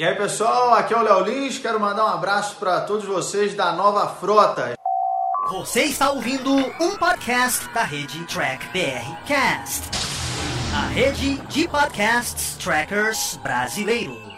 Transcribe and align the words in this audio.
E 0.00 0.02
aí 0.02 0.14
pessoal, 0.14 0.72
aqui 0.72 0.94
é 0.94 0.96
o 0.96 1.02
Léo 1.02 1.20
Lins, 1.24 1.58
quero 1.58 1.78
mandar 1.78 2.06
um 2.06 2.08
abraço 2.08 2.56
para 2.56 2.80
todos 2.80 3.04
vocês 3.04 3.52
da 3.54 3.70
nova 3.74 4.08
frota. 4.08 4.72
Você 5.50 5.82
está 5.82 6.10
ouvindo 6.10 6.50
um 6.50 6.96
podcast 6.96 7.68
da 7.74 7.82
rede 7.82 8.24
Track 8.24 8.66
BR 8.68 9.26
Cast, 9.26 9.90
a 10.74 10.86
rede 10.86 11.36
de 11.48 11.68
podcasts 11.68 12.56
trackers 12.56 13.38
brasileiros. 13.42 14.29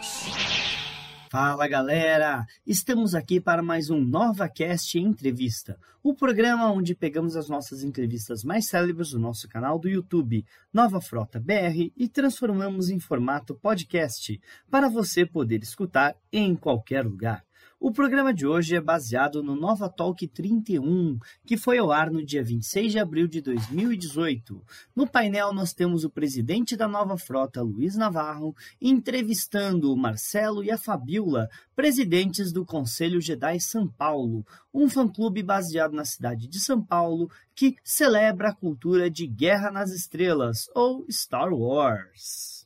Fala 1.33 1.67
galera! 1.67 2.45
Estamos 2.67 3.15
aqui 3.15 3.41
para 3.41 3.63
mais 3.63 3.89
um 3.89 3.99
NovaCast 3.99 4.99
Entrevista, 4.99 5.79
o 6.03 6.15
programa 6.15 6.71
onde 6.71 6.95
pegamos 6.95 7.37
as 7.37 7.49
nossas 7.49 7.83
entrevistas 7.83 8.45
mais 8.45 8.69
célebres 8.69 9.13
do 9.13 9.19
nosso 9.19 9.49
canal 9.49 9.79
do 9.79 9.89
YouTube, 9.89 10.45
Nova 10.71 11.01
Frota 11.01 11.41
BR, 11.41 11.91
e 11.97 12.07
transformamos 12.07 12.91
em 12.91 13.01
formato 13.01 13.55
podcast, 13.55 14.39
para 14.71 14.91
você 14.91 15.25
poder 15.25 15.63
escutar 15.63 16.15
em 16.31 16.55
qualquer 16.55 17.07
lugar. 17.07 17.43
O 17.85 17.91
programa 17.91 18.33
de 18.33 18.47
hoje 18.47 18.77
é 18.77 18.81
baseado 18.81 19.43
no 19.43 19.57
Nova 19.57 19.89
Talk 19.89 20.29
31, 20.29 21.19
que 21.45 21.57
foi 21.57 21.79
ao 21.79 21.91
ar 21.91 22.13
no 22.13 22.25
dia 22.25 22.41
26 22.41 22.93
de 22.93 22.99
abril 23.01 23.27
de 23.27 23.41
2018. 23.41 24.65
No 24.95 25.05
painel 25.05 25.53
nós 25.53 25.73
temos 25.73 26.05
o 26.05 26.09
presidente 26.09 26.77
da 26.77 26.87
Nova 26.87 27.19
Frota, 27.19 27.61
Luiz 27.61 27.97
Navarro, 27.97 28.55
entrevistando 28.81 29.93
o 29.93 29.97
Marcelo 29.97 30.63
e 30.63 30.71
a 30.71 30.79
Fabiola, 30.79 31.49
presidentes 31.75 32.53
do 32.53 32.65
Conselho 32.65 33.21
Jedi 33.21 33.59
São 33.59 33.89
Paulo, 33.89 34.47
um 34.73 34.89
fã-clube 34.89 35.43
baseado 35.43 35.93
na 35.93 36.05
cidade 36.05 36.47
de 36.47 36.61
São 36.61 36.81
Paulo 36.81 37.29
que 37.53 37.75
celebra 37.83 38.51
a 38.51 38.55
cultura 38.55 39.11
de 39.11 39.27
Guerra 39.27 39.73
nas 39.73 39.91
Estrelas, 39.91 40.71
ou 40.73 41.05
Star 41.11 41.53
Wars. 41.53 42.65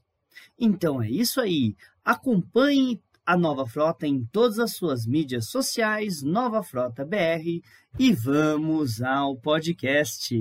Então 0.58 1.02
é 1.02 1.08
isso 1.08 1.40
aí. 1.40 1.74
Acompanhe 2.04 3.02
a 3.26 3.36
Nova 3.36 3.66
Frota 3.66 4.06
em 4.06 4.24
todas 4.24 4.58
as 4.60 4.76
suas 4.76 5.04
mídias 5.04 5.48
sociais, 5.48 6.22
Nova 6.22 6.62
Frota 6.62 7.04
BR, 7.04 7.60
e 7.98 8.12
vamos 8.12 9.02
ao 9.02 9.36
podcast. 9.36 10.34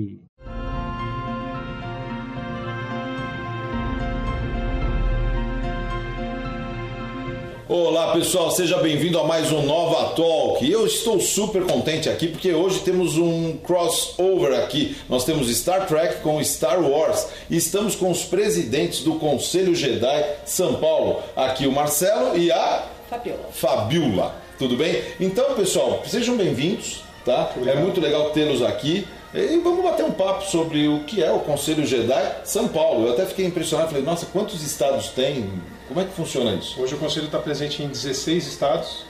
Olá 7.68 8.12
pessoal, 8.12 8.48
seja 8.52 8.78
bem-vindo 8.78 9.18
a 9.18 9.24
mais 9.24 9.50
um 9.50 9.60
Nova 9.62 10.14
Talk. 10.14 10.70
Eu 10.70 10.86
estou 10.86 11.18
super 11.18 11.64
contente 11.64 12.08
aqui 12.08 12.28
porque 12.28 12.52
hoje 12.52 12.78
temos 12.78 13.18
um 13.18 13.56
crossover 13.56 14.56
aqui. 14.60 14.96
Nós 15.08 15.24
temos 15.24 15.48
Star 15.48 15.84
Trek 15.84 16.20
com 16.22 16.40
Star 16.44 16.80
Wars 16.80 17.26
e 17.50 17.56
estamos 17.56 17.96
com 17.96 18.08
os 18.08 18.22
presidentes 18.22 19.00
do 19.02 19.16
Conselho 19.16 19.74
Jedi 19.74 20.24
São 20.44 20.74
Paulo. 20.74 21.20
Aqui 21.34 21.66
o 21.66 21.72
Marcelo 21.72 22.38
e 22.38 22.52
a 22.52 22.84
Fabiola. 23.10 23.48
Fabiola. 23.50 24.34
Tudo 24.60 24.76
bem? 24.76 25.02
Então, 25.18 25.56
pessoal, 25.56 26.04
sejam 26.06 26.36
bem-vindos, 26.36 27.02
tá? 27.24 27.50
É 27.66 27.74
muito 27.74 28.00
legal 28.00 28.30
tê-los 28.30 28.62
aqui. 28.62 29.04
E 29.34 29.56
vamos 29.56 29.82
bater 29.82 30.04
um 30.04 30.12
papo 30.12 30.48
sobre 30.48 30.86
o 30.86 31.00
que 31.00 31.20
é 31.20 31.32
o 31.32 31.40
Conselho 31.40 31.84
Jedi 31.84 32.32
São 32.44 32.68
Paulo. 32.68 33.08
Eu 33.08 33.14
até 33.14 33.26
fiquei 33.26 33.44
impressionado, 33.44 33.88
falei, 33.88 34.04
nossa, 34.04 34.24
quantos 34.26 34.62
estados 34.62 35.08
tem? 35.08 35.50
Como 35.88 36.00
é 36.00 36.04
que 36.04 36.12
funciona 36.12 36.52
isso? 36.54 36.80
Hoje 36.82 36.94
o 36.94 36.98
Conselho 36.98 37.26
está 37.26 37.38
presente 37.38 37.82
em 37.82 37.88
16 37.88 38.46
estados. 38.46 39.04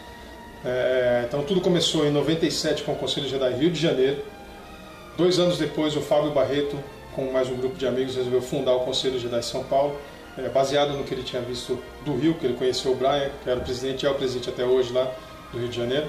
É, 0.64 1.24
então 1.26 1.42
tudo 1.42 1.60
começou 1.60 2.06
em 2.06 2.10
97 2.10 2.82
com 2.82 2.92
o 2.92 2.96
Conselho 2.96 3.26
Jedi 3.28 3.50
Rio 3.54 3.70
de 3.70 3.80
Janeiro. 3.80 4.22
Dois 5.16 5.38
anos 5.38 5.56
depois, 5.56 5.96
o 5.96 6.02
Fábio 6.02 6.32
Barreto, 6.32 6.78
com 7.14 7.32
mais 7.32 7.48
um 7.48 7.56
grupo 7.56 7.76
de 7.76 7.86
amigos, 7.86 8.16
resolveu 8.16 8.42
fundar 8.42 8.74
o 8.74 8.80
Conselho 8.80 9.18
Jedi 9.18 9.42
São 9.42 9.64
Paulo, 9.64 9.96
é, 10.36 10.48
baseado 10.50 10.92
no 10.92 11.04
que 11.04 11.14
ele 11.14 11.22
tinha 11.22 11.40
visto 11.40 11.82
do 12.04 12.14
Rio, 12.14 12.34
que 12.34 12.44
ele 12.44 12.54
conheceu 12.54 12.92
o 12.92 12.94
Brian, 12.94 13.30
que 13.42 13.48
era 13.48 13.58
o 13.58 13.62
presidente 13.62 14.02
e 14.02 14.06
é 14.06 14.10
o 14.10 14.14
presidente 14.14 14.50
até 14.50 14.64
hoje 14.66 14.92
lá 14.92 15.10
do 15.50 15.58
Rio 15.58 15.68
de 15.68 15.76
Janeiro. 15.76 16.06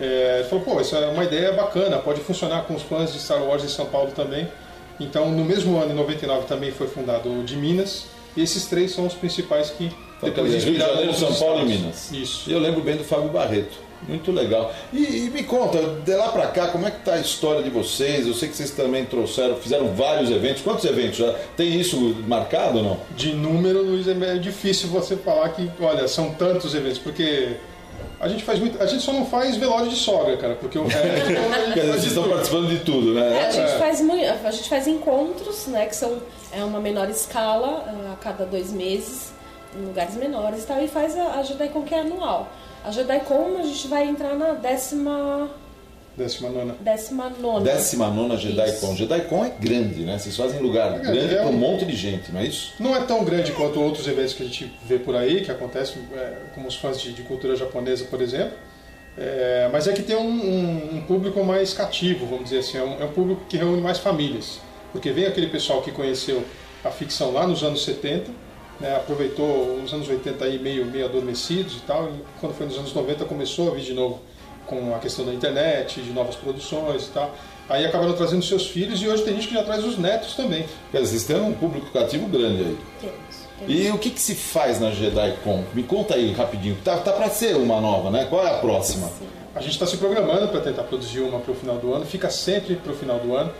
É, 0.00 0.40
ele 0.40 0.48
falou, 0.48 0.64
pô, 0.64 0.80
isso 0.80 0.96
é 0.96 1.06
uma 1.06 1.22
ideia 1.22 1.52
bacana, 1.52 1.98
pode 1.98 2.20
funcionar 2.20 2.62
com 2.62 2.74
os 2.74 2.82
planos 2.82 3.12
de 3.12 3.20
Star 3.20 3.44
Wars 3.44 3.62
em 3.62 3.68
São 3.68 3.86
Paulo 3.86 4.10
também. 4.10 4.48
Então, 4.98 5.30
no 5.30 5.44
mesmo 5.44 5.78
ano, 5.78 5.92
em 5.92 5.94
99, 5.94 6.46
também 6.46 6.72
foi 6.72 6.88
fundado 6.88 7.30
o 7.30 7.44
de 7.44 7.56
Minas, 7.56 8.06
e 8.36 8.42
esses 8.42 8.66
três 8.66 8.92
são 8.92 9.06
os 9.06 9.14
principais 9.14 9.70
que 9.70 9.90
Então, 10.22 10.44
dizer, 10.44 10.60
Rio 10.60 10.74
de 10.74 10.78
Janeiro, 10.80 11.14
São 11.14 11.34
Paulo 11.34 11.62
e. 11.62 11.64
Minas. 11.66 12.10
Isso. 12.12 12.48
E 12.48 12.52
eu 12.52 12.58
lembro 12.58 12.80
bem 12.82 12.96
do 12.96 13.04
Fábio 13.04 13.28
Barreto. 13.28 13.90
Muito 14.08 14.32
legal. 14.32 14.74
E, 14.92 15.26
e 15.26 15.30
me 15.30 15.42
conta, 15.42 15.78
de 16.04 16.14
lá 16.14 16.28
pra 16.28 16.46
cá, 16.46 16.68
como 16.68 16.86
é 16.86 16.90
que 16.90 17.04
tá 17.04 17.14
a 17.14 17.20
história 17.20 17.62
de 17.62 17.68
vocês? 17.68 18.26
Eu 18.26 18.32
sei 18.32 18.48
que 18.48 18.56
vocês 18.56 18.70
também 18.70 19.04
trouxeram, 19.04 19.56
fizeram 19.56 19.94
vários 19.94 20.30
eventos. 20.30 20.62
Quantos 20.62 20.84
eventos 20.86 21.18
já? 21.18 21.34
Tem 21.56 21.78
isso 21.78 22.16
marcado 22.26 22.78
ou 22.78 22.84
não? 22.84 23.00
De 23.14 23.34
número, 23.34 23.82
Luiz, 23.82 24.08
é 24.08 24.14
meio 24.14 24.40
difícil 24.40 24.88
você 24.88 25.16
falar 25.16 25.50
que, 25.50 25.70
olha, 25.80 26.08
são 26.08 26.30
tantos 26.30 26.74
eventos, 26.74 26.98
porque 26.98 27.56
a 28.20 28.28
gente 28.28 28.44
faz 28.44 28.58
muito. 28.58 28.80
A 28.82 28.86
gente 28.86 29.02
só 29.02 29.12
não 29.12 29.24
faz 29.26 29.56
velório 29.56 29.88
de 29.88 29.96
sogra, 29.96 30.36
cara, 30.36 30.54
porque 30.54 30.78
o 30.78 30.84
resto. 30.86 31.08
faz 31.08 31.74
vocês 31.74 32.00
de 32.02 32.08
estão 32.08 32.22
tudo. 32.24 32.32
participando 32.34 32.68
de 32.68 32.78
tudo, 32.80 33.18
É, 33.18 33.22
a 33.22 33.30
né? 33.30 33.50
gente 33.52 33.70
É. 33.72 33.78
faz 33.78 34.00
a 34.44 34.50
gente 34.50 34.68
faz 34.68 34.86
encontros, 34.86 35.66
né, 35.66 35.86
que 35.86 35.96
são 35.96 36.18
é 36.52 36.62
uma 36.62 36.80
menor 36.80 37.08
escala 37.08 37.84
a 38.12 38.16
cada 38.22 38.44
dois 38.44 38.72
meses, 38.72 39.32
em 39.76 39.84
lugares 39.86 40.14
menores 40.16 40.64
e 40.64 40.66
tal, 40.66 40.82
e 40.82 40.88
faz 40.88 41.16
a, 41.16 41.38
a 41.38 41.42
JediCon 41.42 41.82
que 41.82 41.94
é 41.94 42.00
anual. 42.00 42.48
A 42.84 42.90
JediCon 42.90 43.56
a 43.58 43.62
gente 43.62 43.86
vai 43.88 44.08
entrar 44.08 44.34
na 44.34 44.52
décima, 44.52 45.48
Décima 46.20 46.50
nona. 46.50 46.76
décima 46.80 47.30
nona. 47.30 47.64
Décima 47.64 48.08
nona 48.10 48.36
JediCon. 48.36 48.94
JediCon 48.94 49.44
é 49.44 49.52
grande, 49.58 50.02
né? 50.02 50.18
Vocês 50.18 50.36
fazem 50.36 50.60
lugar 50.60 50.98
grande, 50.98 51.18
grande 51.18 51.34
é 51.34 51.38
com 51.42 51.46
um 51.46 51.54
um- 51.54 51.58
monte 51.58 51.84
de 51.86 51.96
gente, 51.96 52.30
não 52.30 52.40
é 52.40 52.44
isso? 52.44 52.74
Não 52.78 52.94
é 52.94 53.00
tão 53.04 53.24
grande 53.24 53.52
quanto 53.52 53.80
outros 53.80 54.06
eventos 54.06 54.34
que 54.34 54.42
a 54.42 54.46
gente 54.46 54.70
vê 54.86 54.98
por 54.98 55.16
aí, 55.16 55.42
que 55.42 55.50
acontecem 55.50 55.96
é, 56.14 56.32
como 56.54 56.68
os 56.68 56.76
fãs 56.76 57.00
de, 57.00 57.12
de 57.12 57.22
cultura 57.22 57.56
japonesa, 57.56 58.04
por 58.04 58.20
exemplo. 58.20 58.52
É, 59.18 59.68
mas 59.72 59.88
é 59.88 59.92
que 59.92 60.02
tem 60.02 60.16
um, 60.16 60.20
um- 60.28 60.96
um 60.96 61.00
público 61.02 61.42
mais 61.44 61.72
cativo, 61.72 62.26
vamos 62.26 62.44
dizer 62.44 62.58
assim. 62.58 62.78
É 62.78 62.82
um, 62.82 63.00
é 63.00 63.04
um 63.04 63.12
público 63.12 63.42
que 63.48 63.56
reúne 63.56 63.80
mais 63.80 63.98
famílias. 63.98 64.60
Porque 64.92 65.10
vem 65.12 65.24
aquele 65.26 65.46
pessoal 65.48 65.82
que 65.82 65.90
conheceu 65.90 66.42
a 66.84 66.90
ficção 66.90 67.32
lá 67.32 67.46
nos 67.46 67.62
anos 67.62 67.84
70, 67.84 68.30
né, 68.80 68.96
aproveitou 68.96 69.78
os 69.84 69.92
anos 69.92 70.08
80 70.08 70.44
aí 70.44 70.58
meio, 70.58 70.86
meio 70.86 71.04
adormecidos 71.04 71.76
e 71.76 71.80
tal, 71.80 72.08
e 72.10 72.40
quando 72.40 72.54
foi 72.54 72.66
nos 72.66 72.76
anos 72.78 72.94
90 72.94 73.24
começou 73.26 73.70
a 73.70 73.74
vir 73.74 73.82
de 73.82 73.92
novo 73.92 74.20
com 74.66 74.94
a 74.94 74.98
questão 74.98 75.24
da 75.24 75.32
internet, 75.32 76.00
de 76.00 76.12
novas 76.12 76.36
produções 76.36 77.06
e 77.06 77.10
tal. 77.10 77.34
Aí 77.68 77.86
acabaram 77.86 78.14
trazendo 78.14 78.44
seus 78.44 78.66
filhos 78.66 79.00
e 79.00 79.08
hoje 79.08 79.22
tem 79.22 79.34
gente 79.34 79.48
que 79.48 79.54
já 79.54 79.62
traz 79.62 79.84
os 79.84 79.96
netos 79.96 80.34
também. 80.34 80.64
Quer 80.90 81.02
dizer, 81.02 81.18
vocês 81.18 81.24
têm 81.24 81.40
um 81.40 81.52
público 81.52 81.90
cativo 81.92 82.26
grande 82.26 82.62
aí. 82.62 82.78
Temos. 83.00 83.50
E 83.68 83.90
o 83.90 83.98
que, 83.98 84.10
que 84.10 84.20
se 84.20 84.34
faz 84.34 84.80
na 84.80 84.90
JediCon? 84.90 85.64
Me 85.74 85.82
conta 85.82 86.14
aí 86.14 86.32
rapidinho. 86.32 86.76
Tá, 86.82 86.96
tá 86.96 87.12
para 87.12 87.28
ser 87.28 87.56
uma 87.56 87.80
nova, 87.80 88.10
né? 88.10 88.26
Qual 88.28 88.44
é 88.44 88.50
a 88.50 88.54
próxima? 88.54 89.10
A 89.54 89.60
gente 89.60 89.72
está 89.72 89.86
se 89.86 89.96
programando 89.96 90.48
para 90.48 90.60
tentar 90.60 90.84
produzir 90.84 91.20
uma 91.20 91.40
para 91.40 91.52
o 91.52 91.54
final 91.54 91.76
do 91.76 91.92
ano, 91.92 92.06
fica 92.06 92.30
sempre 92.30 92.76
para 92.76 92.92
o 92.92 92.96
final 92.96 93.18
do 93.18 93.34
ano, 93.34 93.52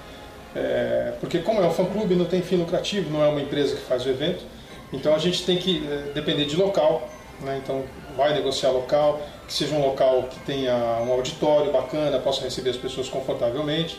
é, 0.55 1.15
porque 1.21 1.41
como 1.41 1.61
é 1.61 1.67
um 1.67 1.73
fã-clube, 1.73 2.15
não 2.15 2.25
tem 2.25 2.41
fim 2.43 2.57
lucrativo, 2.57 3.11
não 3.11 3.23
é 3.23 3.29
uma 3.29 3.41
empresa 3.41 3.75
que 3.75 3.83
faz 3.83 4.07
o 4.07 4.09
evento, 4.09 4.45
então 4.93 5.15
a 5.15 5.19
gente 5.19 5.45
tem 5.45 5.59
que 5.59 5.85
é, 5.87 6.13
depender 6.15 6.45
de 6.45 6.55
local, 6.55 7.09
né? 7.43 7.61
então 7.63 7.83
vai 8.17 8.33
negociar 8.35 8.71
local, 8.71 9.21
que 9.47 9.53
seja 9.53 9.75
um 9.75 9.85
local 9.85 10.25
que 10.31 10.39
tenha 10.41 10.75
um 11.07 11.13
auditório 11.13 11.73
bacana, 11.73 12.19
possa 12.19 12.43
receber 12.43 12.71
as 12.71 12.77
pessoas 12.77 13.09
confortavelmente, 13.09 13.99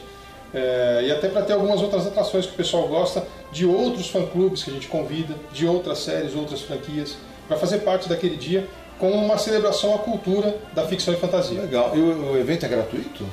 é, 0.53 1.01
e 1.05 1.11
até 1.11 1.29
para 1.29 1.41
ter 1.43 1.53
algumas 1.53 1.81
outras 1.81 2.05
atrações 2.05 2.45
que 2.45 2.51
o 2.53 2.55
pessoal 2.55 2.87
gosta 2.87 3.25
de 3.51 3.65
outros 3.65 4.09
fã-clubes 4.09 4.63
que 4.63 4.69
a 4.69 4.73
gente 4.73 4.87
convida, 4.87 5.35
de 5.53 5.65
outras 5.65 5.99
séries, 5.99 6.35
outras 6.35 6.61
franquias, 6.61 7.15
para 7.47 7.57
fazer 7.57 7.79
parte 7.79 8.07
daquele 8.09 8.35
dia 8.37 8.67
com 8.99 9.09
uma 9.11 9.37
celebração 9.37 9.95
à 9.95 9.97
cultura 9.99 10.55
da 10.73 10.85
ficção 10.85 11.13
e 11.13 11.17
fantasia. 11.17 11.59
Legal. 11.61 11.91
E 11.95 11.99
o, 11.99 12.33
o 12.33 12.37
evento 12.37 12.65
é 12.65 12.69
gratuito? 12.69 13.25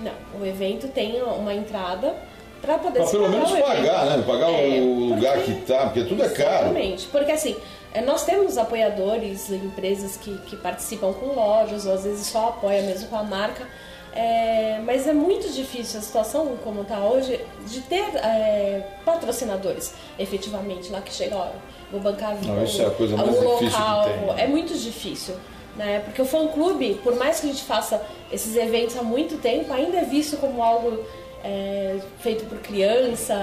Não, 0.00 0.12
o 0.40 0.44
evento 0.44 0.88
tem 0.88 1.22
uma 1.22 1.54
entrada 1.54 2.14
para 2.60 2.76
poder 2.78 2.98
Pra 2.98 3.06
se 3.06 3.12
pelo 3.12 3.24
pagar 3.24 3.36
menos 3.36 3.50
o 3.52 3.56
evento. 3.56 3.66
pagar, 3.68 4.04
né? 4.06 4.24
Pagar 4.26 4.50
É, 4.50 4.80
o 4.80 5.14
lugar 5.14 5.34
porque- 5.36 5.52
que 5.52 5.60
tá, 5.62 5.78
porque 5.84 6.04
tudo 6.04 6.22
é 6.24 6.28
caro. 6.28 6.64
Exatamente, 6.66 7.06
porque 7.06 7.32
assim, 7.32 7.56
nós 8.00 8.24
temos 8.24 8.56
apoiadores, 8.56 9.50
empresas 9.50 10.16
que, 10.16 10.36
que 10.38 10.56
participam 10.56 11.12
com 11.12 11.26
lojas, 11.26 11.84
ou 11.84 11.92
às 11.92 12.04
vezes 12.04 12.26
só 12.26 12.48
apoia 12.48 12.82
mesmo 12.82 13.08
com 13.08 13.16
a 13.16 13.22
marca, 13.22 13.68
é, 14.14 14.80
mas 14.84 15.06
é 15.06 15.12
muito 15.12 15.50
difícil 15.52 15.98
a 15.98 16.02
situação 16.02 16.56
como 16.62 16.82
está 16.82 16.98
hoje 17.00 17.40
de 17.66 17.80
ter 17.80 18.14
é, 18.16 18.86
patrocinadores 19.06 19.94
efetivamente 20.18 20.90
lá 20.90 21.00
que 21.00 21.12
chega, 21.12 21.34
ó, 21.34 21.48
vou 21.90 22.00
bancar 22.00 22.36
Não, 22.44 22.62
isso 22.62 22.82
é 22.82 22.86
a 22.86 22.90
coisa 22.90 23.16
mais 23.16 23.30
difícil 23.30 23.64
local, 23.64 24.04
tem, 24.04 24.16
né? 24.16 24.34
é 24.38 24.46
muito 24.46 24.76
difícil. 24.76 25.34
Né? 25.76 26.00
Porque 26.00 26.20
o 26.20 26.26
fã 26.26 26.46
clube, 26.48 27.00
por 27.02 27.16
mais 27.16 27.40
que 27.40 27.46
a 27.46 27.50
gente 27.50 27.64
faça 27.64 28.04
esses 28.30 28.54
eventos 28.56 28.96
há 28.98 29.02
muito 29.02 29.40
tempo, 29.40 29.72
ainda 29.72 29.98
é 29.98 30.04
visto 30.04 30.36
como 30.36 30.62
algo 30.62 31.02
é, 31.44 31.96
feito 32.20 32.44
por 32.46 32.58
criança, 32.58 33.34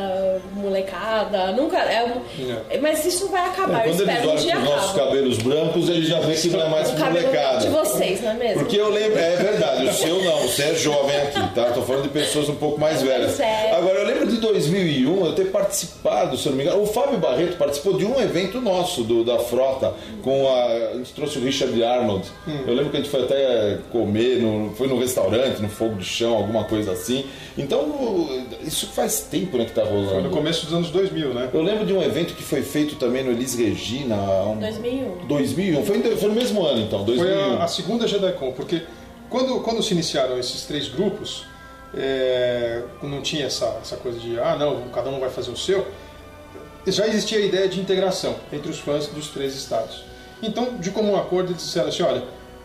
molecada, 0.54 1.52
nunca 1.52 1.78
é 1.80 2.04
um, 2.04 2.22
É. 2.70 2.78
mas 2.80 3.06
isso 3.06 3.28
vai 3.30 3.46
acabar, 3.46 3.86
É, 3.86 3.90
eu 3.90 3.94
quando 3.96 4.02
eles 4.02 4.10
espero 4.10 4.28
um 4.28 4.30
olham 4.32 4.42
dia 4.42 4.52
para 4.54 4.62
os 4.64 4.70
nossos 4.70 4.90
acaba. 4.92 5.06
cabelos 5.08 5.38
brancos, 5.40 5.90
eles 5.90 6.08
já 6.08 6.20
vê 6.20 6.34
que 6.36 6.50
não 6.50 6.62
é 6.62 6.70
mais 6.70 6.90
O 6.90 6.98
molecada. 6.98 7.58
de 7.60 7.68
vocês, 7.70 8.22
não 8.22 8.32
é 8.32 8.34
mesmo? 8.36 8.60
Porque 8.60 8.78
eu 8.78 8.90
lembro, 8.90 9.20
é 9.20 9.36
verdade, 9.36 9.86
o 9.86 9.94
seu 9.94 10.24
não, 10.24 10.40
você 10.42 10.64
é 10.64 10.76
jovem 10.76 11.18
aqui, 11.22 11.54
tá? 11.56 11.66
Tô 11.72 11.82
falando 11.82 12.04
de 12.04 12.10
pessoas 12.10 12.50
um 12.50 12.56
pouco 12.56 12.80
mais 12.80 13.02
velhas. 13.02 13.40
É. 13.40 13.72
Agora, 13.74 14.00
eu 14.00 14.08
lembro 14.08 14.28
de 14.28 14.38
2001 14.38 15.26
eu 15.26 15.34
ter 15.34 15.46
participado, 15.52 16.38
se 16.38 16.46
eu 16.48 16.52
não 16.52 16.58
me 16.58 16.64
engano, 16.64 16.82
o 16.82 16.86
Fábio 16.86 17.18
Barreto 17.18 17.58
participou 17.58 17.98
de 17.98 18.06
um 18.06 18.20
evento 18.20 18.60
nosso, 18.62 19.04
do, 19.04 19.24
da 19.24 19.40
frota, 19.40 19.94
com 20.24 20.48
a. 20.48 20.66
A 20.90 20.94
gente 20.96 21.14
trouxe 21.14 21.38
o 21.38 21.42
Richard 21.42 21.84
Arnold. 21.84 22.28
Hum. 22.48 22.64
Eu 22.68 22.74
lembro 22.74 22.90
que 22.92 22.98
a 22.98 23.00
gente 23.00 23.10
foi 23.12 23.24
até 23.24 23.78
comer, 23.92 24.38
no, 24.42 24.74
foi 24.76 24.88
no 24.88 25.00
restaurante, 25.00 25.62
no 25.62 25.70
fogo 25.70 25.96
de 25.96 26.06
chão, 26.06 26.36
alguma 26.36 26.64
coisa 26.64 26.92
assim. 26.92 27.26
Então, 27.58 27.89
o- 27.90 28.46
isso 28.66 28.88
faz 28.88 29.22
tempo 29.22 29.58
né, 29.58 29.66
que 29.66 29.72
tá 29.72 29.86
Foi 29.86 29.92
no 29.98 30.06
rolando. 30.10 30.30
começo 30.30 30.66
dos 30.66 30.74
anos 30.74 30.90
2000, 30.92 31.34
né? 31.34 31.50
Eu 31.54 31.62
lembro 31.62 31.86
de 31.86 31.94
um 31.94 32.02
evento 32.02 32.34
que 32.34 32.44
foi 32.44 32.62
feito 32.62 32.96
também 32.96 33.24
no 33.24 33.32
Elis 33.32 33.56
Regina. 33.56 34.16
Um... 34.16 34.58
2001. 34.60 35.28
2001, 35.28 35.86
foi, 35.86 36.02
foi 36.18 36.30
no 36.30 36.36
mesmo 36.36 36.66
ano 36.66 36.82
então, 36.82 37.06
Foi 37.06 37.16
2001. 37.18 37.58
a, 37.60 37.64
a 37.64 37.68
segunda 37.68 38.08
JediCon, 38.08 38.52
porque 38.54 38.84
quando, 39.30 39.60
quando 39.62 39.82
se 39.84 39.94
iniciaram 39.94 40.38
esses 40.40 40.64
três 40.66 40.88
grupos, 40.88 41.46
é, 41.96 42.82
não 43.04 43.22
tinha 43.22 43.46
essa, 43.46 43.66
essa 43.82 43.96
coisa 43.98 44.20
de, 44.20 44.40
ah, 44.40 44.56
não, 44.58 44.90
cada 44.90 45.10
um 45.10 45.20
vai 45.20 45.30
fazer 45.30 45.52
o 45.52 45.58
seu, 45.58 45.86
já 46.88 47.08
existia 47.08 47.38
a 47.40 47.42
ideia 47.42 47.68
de 47.68 47.80
integração 47.80 48.36
entre 48.52 48.70
os 48.72 48.80
fãs 48.80 49.08
dos 49.08 49.28
três 49.30 49.56
estados. 49.56 50.04
Então, 50.42 50.78
de 50.78 50.92
comum 50.92 51.16
acordo, 51.18 51.52
eles 51.52 51.62
disseram 51.64 51.90
assim, 51.90 52.02
olha, 52.04 52.24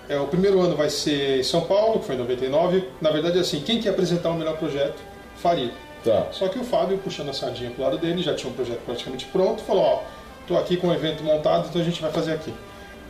é, 0.08 0.18
o 0.18 0.26
primeiro 0.26 0.60
ano 0.60 0.76
vai 0.76 0.88
ser 0.88 1.40
em 1.40 1.42
São 1.42 1.62
Paulo, 1.62 1.98
que 2.00 2.06
foi 2.06 2.14
em 2.14 2.18
99, 2.18 2.84
na 3.00 3.10
verdade, 3.10 3.38
assim, 3.38 3.60
quem 3.60 3.80
quer 3.80 3.90
apresentar 3.90 4.30
o 4.30 4.34
melhor 4.34 4.56
projeto, 4.56 4.94
faria. 5.44 5.70
Tá. 6.02 6.26
Só 6.32 6.48
que 6.48 6.58
o 6.58 6.64
Fábio, 6.64 6.98
puxando 6.98 7.28
a 7.28 7.32
sardinha 7.34 7.70
pro 7.70 7.84
lado 7.84 7.98
dele, 7.98 8.22
já 8.22 8.34
tinha 8.34 8.50
um 8.50 8.54
projeto 8.54 8.80
praticamente 8.84 9.26
pronto, 9.26 9.62
falou, 9.62 9.82
ó, 9.82 10.02
tô 10.48 10.56
aqui 10.56 10.76
com 10.76 10.88
o 10.88 10.94
evento 10.94 11.22
montado, 11.22 11.68
então 11.68 11.80
a 11.80 11.84
gente 11.84 12.00
vai 12.00 12.10
fazer 12.10 12.32
aqui. 12.32 12.52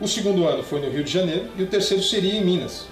O 0.01 0.07
segundo 0.07 0.45
ano 0.45 0.61
foi 0.61 0.81
no 0.81 0.89
Rio 0.89 1.03
de 1.03 1.11
Janeiro 1.11 1.47
e 1.57 1.63
o 1.63 1.67
terceiro 1.67 2.03
seria 2.03 2.35
em 2.35 2.43
Minas. 2.43 2.87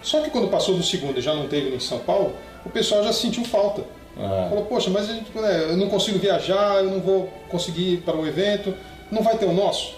Só 0.00 0.20
que 0.20 0.30
quando 0.30 0.48
passou 0.48 0.76
do 0.76 0.82
segundo 0.82 1.18
e 1.18 1.22
já 1.22 1.34
não 1.34 1.48
teve 1.48 1.74
em 1.74 1.80
São 1.80 1.98
Paulo, 1.98 2.34
o 2.64 2.70
pessoal 2.70 3.02
já 3.02 3.12
sentiu 3.12 3.44
falta. 3.44 3.82
Ah. 4.16 4.46
Falou, 4.48 4.64
poxa, 4.66 4.90
mas 4.90 5.08
gente, 5.08 5.36
né, 5.36 5.66
eu 5.70 5.76
não 5.76 5.88
consigo 5.88 6.18
viajar, 6.18 6.84
eu 6.84 6.90
não 6.90 7.00
vou 7.00 7.32
conseguir 7.48 7.94
ir 7.94 7.96
para 8.02 8.16
o 8.16 8.26
evento, 8.26 8.74
não 9.10 9.22
vai 9.22 9.36
ter 9.36 9.46
o 9.46 9.52
nosso. 9.52 9.94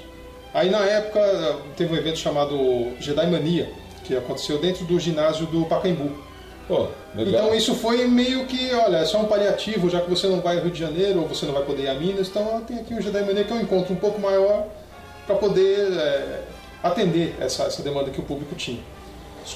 Aí 0.54 0.70
na 0.70 0.80
época 0.80 1.20
teve 1.76 1.92
um 1.92 1.96
evento 1.96 2.18
chamado 2.18 2.92
Jedi 2.98 3.26
Mania, 3.26 3.70
que 4.04 4.16
aconteceu 4.16 4.58
dentro 4.58 4.84
do 4.86 4.98
ginásio 4.98 5.46
do 5.46 5.66
Pacaembu. 5.66 6.25
Pô, 6.68 6.88
legal. 7.14 7.44
Então 7.44 7.54
isso 7.54 7.74
foi 7.74 8.06
meio 8.06 8.44
que, 8.46 8.72
olha, 8.74 8.98
é 8.98 9.04
só 9.04 9.18
um 9.18 9.26
paliativo, 9.26 9.88
já 9.88 10.00
que 10.00 10.10
você 10.10 10.26
não 10.26 10.40
vai 10.40 10.56
ao 10.56 10.62
Rio 10.64 10.72
de 10.72 10.80
Janeiro 10.80 11.20
ou 11.20 11.28
você 11.28 11.46
não 11.46 11.54
vai 11.54 11.62
poder 11.62 11.84
ir 11.84 11.88
a 11.88 11.94
Minas, 11.94 12.28
então 12.28 12.60
tem 12.66 12.78
aqui 12.78 12.94
o 12.94 13.00
Jedi 13.00 13.22
Mania 13.22 13.44
que 13.44 13.52
é 13.52 13.56
um 13.56 13.60
encontro 13.60 13.92
um 13.92 13.96
pouco 13.96 14.20
maior 14.20 14.66
para 15.26 15.36
poder 15.36 15.92
é, 15.92 16.40
atender 16.82 17.36
essa, 17.40 17.64
essa 17.64 17.82
demanda 17.82 18.10
que 18.10 18.20
o 18.20 18.22
público 18.22 18.54
tinha. 18.54 18.80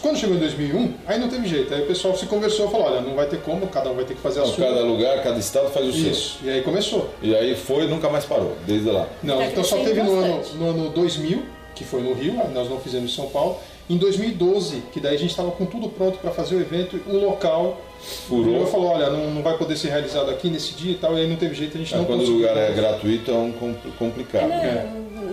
Quando 0.01 0.19
chegou 0.19 0.37
em 0.37 0.39
2001, 0.39 0.95
aí 1.05 1.19
não 1.19 1.29
teve 1.29 1.49
jeito, 1.49 1.75
aí 1.75 1.83
o 1.83 1.87
pessoal 1.87 2.17
se 2.17 2.25
conversou 2.27 2.69
e 2.69 2.71
falou, 2.71 2.87
olha, 2.87 3.01
não 3.01 3.17
vai 3.17 3.27
ter 3.27 3.41
como, 3.41 3.67
cada 3.67 3.91
um 3.91 3.95
vai 3.97 4.05
ter 4.05 4.15
que 4.15 4.21
fazer 4.21 4.41
a 4.41 4.45
sua. 4.45 4.67
cada 4.67 4.83
lugar, 4.83 5.21
cada 5.21 5.37
estado 5.39 5.69
faz 5.71 5.85
o 5.85 5.93
seu. 5.93 6.13
Isso, 6.13 6.39
e 6.45 6.49
aí 6.49 6.63
começou. 6.63 7.11
E 7.21 7.35
aí 7.35 7.57
foi 7.57 7.85
e 7.85 7.89
nunca 7.89 8.09
mais 8.09 8.25
parou, 8.25 8.57
desde 8.65 8.89
lá. 8.89 9.09
Não, 9.21 9.39
Tá 9.39 9.47
então 9.47 9.65
só 9.65 9.79
teve 9.79 10.01
no 10.01 10.17
ano, 10.17 10.43
no 10.55 10.71
ano 10.71 10.91
2000, 10.91 11.43
que 11.75 11.85
foi 11.85 12.03
no 12.03 12.13
Rio, 12.13 12.35
nós 12.53 12.69
não 12.69 12.79
fizemos 12.81 13.13
em 13.13 13.15
São 13.15 13.27
Paulo. 13.29 13.59
Em 13.89 13.97
2012, 13.97 14.83
que 14.93 15.01
daí 15.01 15.15
a 15.17 15.19
gente 15.19 15.31
estava 15.31 15.51
com 15.51 15.67
tudo 15.67 15.89
pronto 15.89 16.19
para 16.19 16.31
fazer 16.31 16.55
o 16.57 16.61
evento, 16.61 17.01
o 17.09 17.17
local 17.17 17.81
Furou. 18.29 18.63
e 18.63 18.71
falou, 18.71 18.87
olha, 18.91 19.11
não, 19.11 19.31
não 19.33 19.43
vai 19.43 19.57
poder 19.59 19.77
ser 19.77 19.89
realizado 19.89 20.31
aqui 20.31 20.49
nesse 20.49 20.75
dia 20.75 20.93
e 20.93 20.95
tal, 20.95 21.17
e 21.19 21.23
aí 21.23 21.29
não 21.29 21.37
teve 21.37 21.55
jeito, 21.55 21.77
a 21.77 21.79
gente 21.81 21.93
Ah, 21.95 21.99
não 21.99 22.05
quando 22.05 22.23
o 22.23 22.31
lugar 22.31 22.57
é 22.57 22.71
gratuito 22.73 23.31
é 23.31 23.35
um 23.35 23.51
com- 23.53 23.75
complicado. 23.99 24.49
Não, 24.49 24.55
É. 24.55 24.87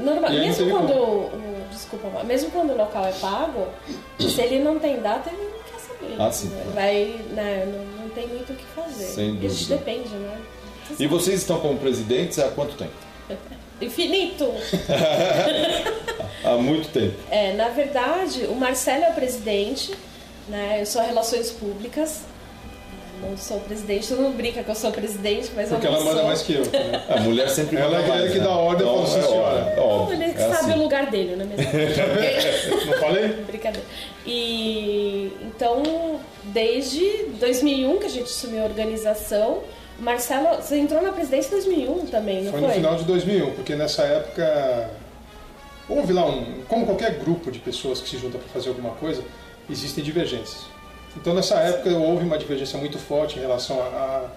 normal. 0.04 0.31
E 0.31 0.34
aí 0.34 0.39
não 0.39 0.45
Mesmo 0.48 0.69
quando 0.72 0.88
como. 0.94 1.01
o, 1.04 1.25
o- 1.28 1.68
desculpa, 1.69 2.24
mesmo 2.24 2.50
quando 2.50 2.72
o 2.72 2.78
local 2.78 3.06
é 3.06 3.12
pago, 3.12 3.68
se 4.19 4.42
ele 4.42 4.60
não 4.63 4.80
tem 4.80 5.00
data, 5.01 5.30
ele 5.30 5.44
não 5.44 5.60
quer 5.72 5.80
saber. 5.80 6.16
Ah, 6.18 6.31
sim. 6.31 6.51
Ele 6.60 6.72
Vai, 6.74 7.16
né, 7.36 7.66
não, 7.72 8.04
não 8.06 8.10
tem 8.10 8.28
muito 8.28 8.54
o 8.54 8.56
que 8.56 8.66
fazer. 8.75 9.04
Sem 9.06 9.36
Isso 9.45 9.69
dúvida. 9.69 9.75
depende, 9.78 10.10
né? 10.16 10.38
E 11.00 11.06
vocês 11.06 11.42
estão 11.42 11.60
como 11.60 11.78
presidentes 11.78 12.40
há 12.40 12.48
quanto 12.48 12.74
tempo? 12.75 12.94
Infinito! 13.82 14.52
Há 16.44 16.52
muito 16.56 16.90
tempo. 16.90 17.16
É, 17.30 17.54
na 17.54 17.70
verdade, 17.70 18.46
o 18.46 18.56
Marcelo 18.56 19.04
é 19.04 19.10
o 19.10 19.14
presidente, 19.14 19.94
né? 20.48 20.78
Eu 20.82 20.86
sou 20.86 21.02
relações 21.02 21.52
públicas. 21.52 22.22
Não 23.20 23.36
sou 23.36 23.60
presidente, 23.62 24.08
todo 24.10 24.22
mundo 24.22 24.38
brinca 24.38 24.62
que 24.64 24.70
eu 24.70 24.76
sou 24.76 24.92
presidente, 24.92 25.50
mas 25.56 25.70
Porque 25.70 25.88
eu 25.88 25.92
não 25.92 25.98
ela 26.02 26.06
manda 26.06 26.20
sou. 26.20 26.28
mais 26.28 26.42
que 26.44 26.54
eu. 26.54 26.62
né? 26.66 27.04
A 27.10 27.20
mulher 27.20 27.50
sempre 27.50 27.76
Ela 27.78 27.86
manda 27.90 27.98
é 27.98 28.04
aquela 28.04 28.20
mais, 28.20 28.32
que 28.32 28.38
né? 28.38 28.44
dá 28.44 28.52
ordem, 28.52 28.88
eu 28.88 28.94
falo, 28.94 29.02
Então, 29.08 29.12
sim, 29.12 29.20
é 29.20 29.24
senhora. 29.32 29.74
é 29.76 29.80
óbvio. 29.80 30.22
Ele 30.24 30.34
que 30.34 30.42
É 30.42 30.50
sabe 30.50 30.72
assim. 30.72 30.80
o 30.80 30.84
lugar 30.84 31.06
dele, 31.10 31.36
não 31.36 31.42
é 31.42 31.48
mesmo? 31.48 31.66
Não 32.92 32.98
falei? 33.00 33.28
Brincadeira. 33.48 33.88
E 34.24 35.32
então, 35.42 36.20
desde 36.44 37.02
2001 37.40 37.98
que 37.98 38.06
a 38.06 38.10
gente 38.10 38.26
assumiu 38.26 38.62
a 38.62 38.66
organização, 38.66 39.64
Marcelo, 40.00 40.62
você 40.62 40.78
entrou 40.78 41.02
na 41.02 41.12
presidência 41.12 41.48
em 41.50 41.52
2001 41.52 42.06
também, 42.08 42.44
não 42.44 42.52
Foi 42.52 42.60
foi? 42.60 42.70
no 42.70 42.76
final 42.76 42.96
de 42.96 43.04
2001, 43.06 43.52
porque 43.56 43.76
nessa 43.76 44.04
época 44.04 44.90
houve 45.90 46.14
lá 46.14 46.26
um, 46.26 46.62
como 46.68 46.86
qualquer 46.86 47.18
grupo 47.18 47.52
de 47.52 47.60
pessoas 47.60 48.00
que 48.00 48.10
se 48.10 48.18
junta 48.18 48.38
para 48.38 48.48
fazer 48.50 48.70
alguma 48.70 48.92
coisa, 48.92 49.24
existem 49.70 50.04
divergências. 50.04 50.66
Então 51.16 51.34
nessa 51.34 51.56
época 51.56 51.90
houve 51.98 52.24
uma 52.24 52.38
divergência 52.38 52.78
muito 52.78 53.00
forte 53.00 53.40
em 53.40 53.42
relação 53.42 53.82
a, 53.82 53.86
a 53.86 54.30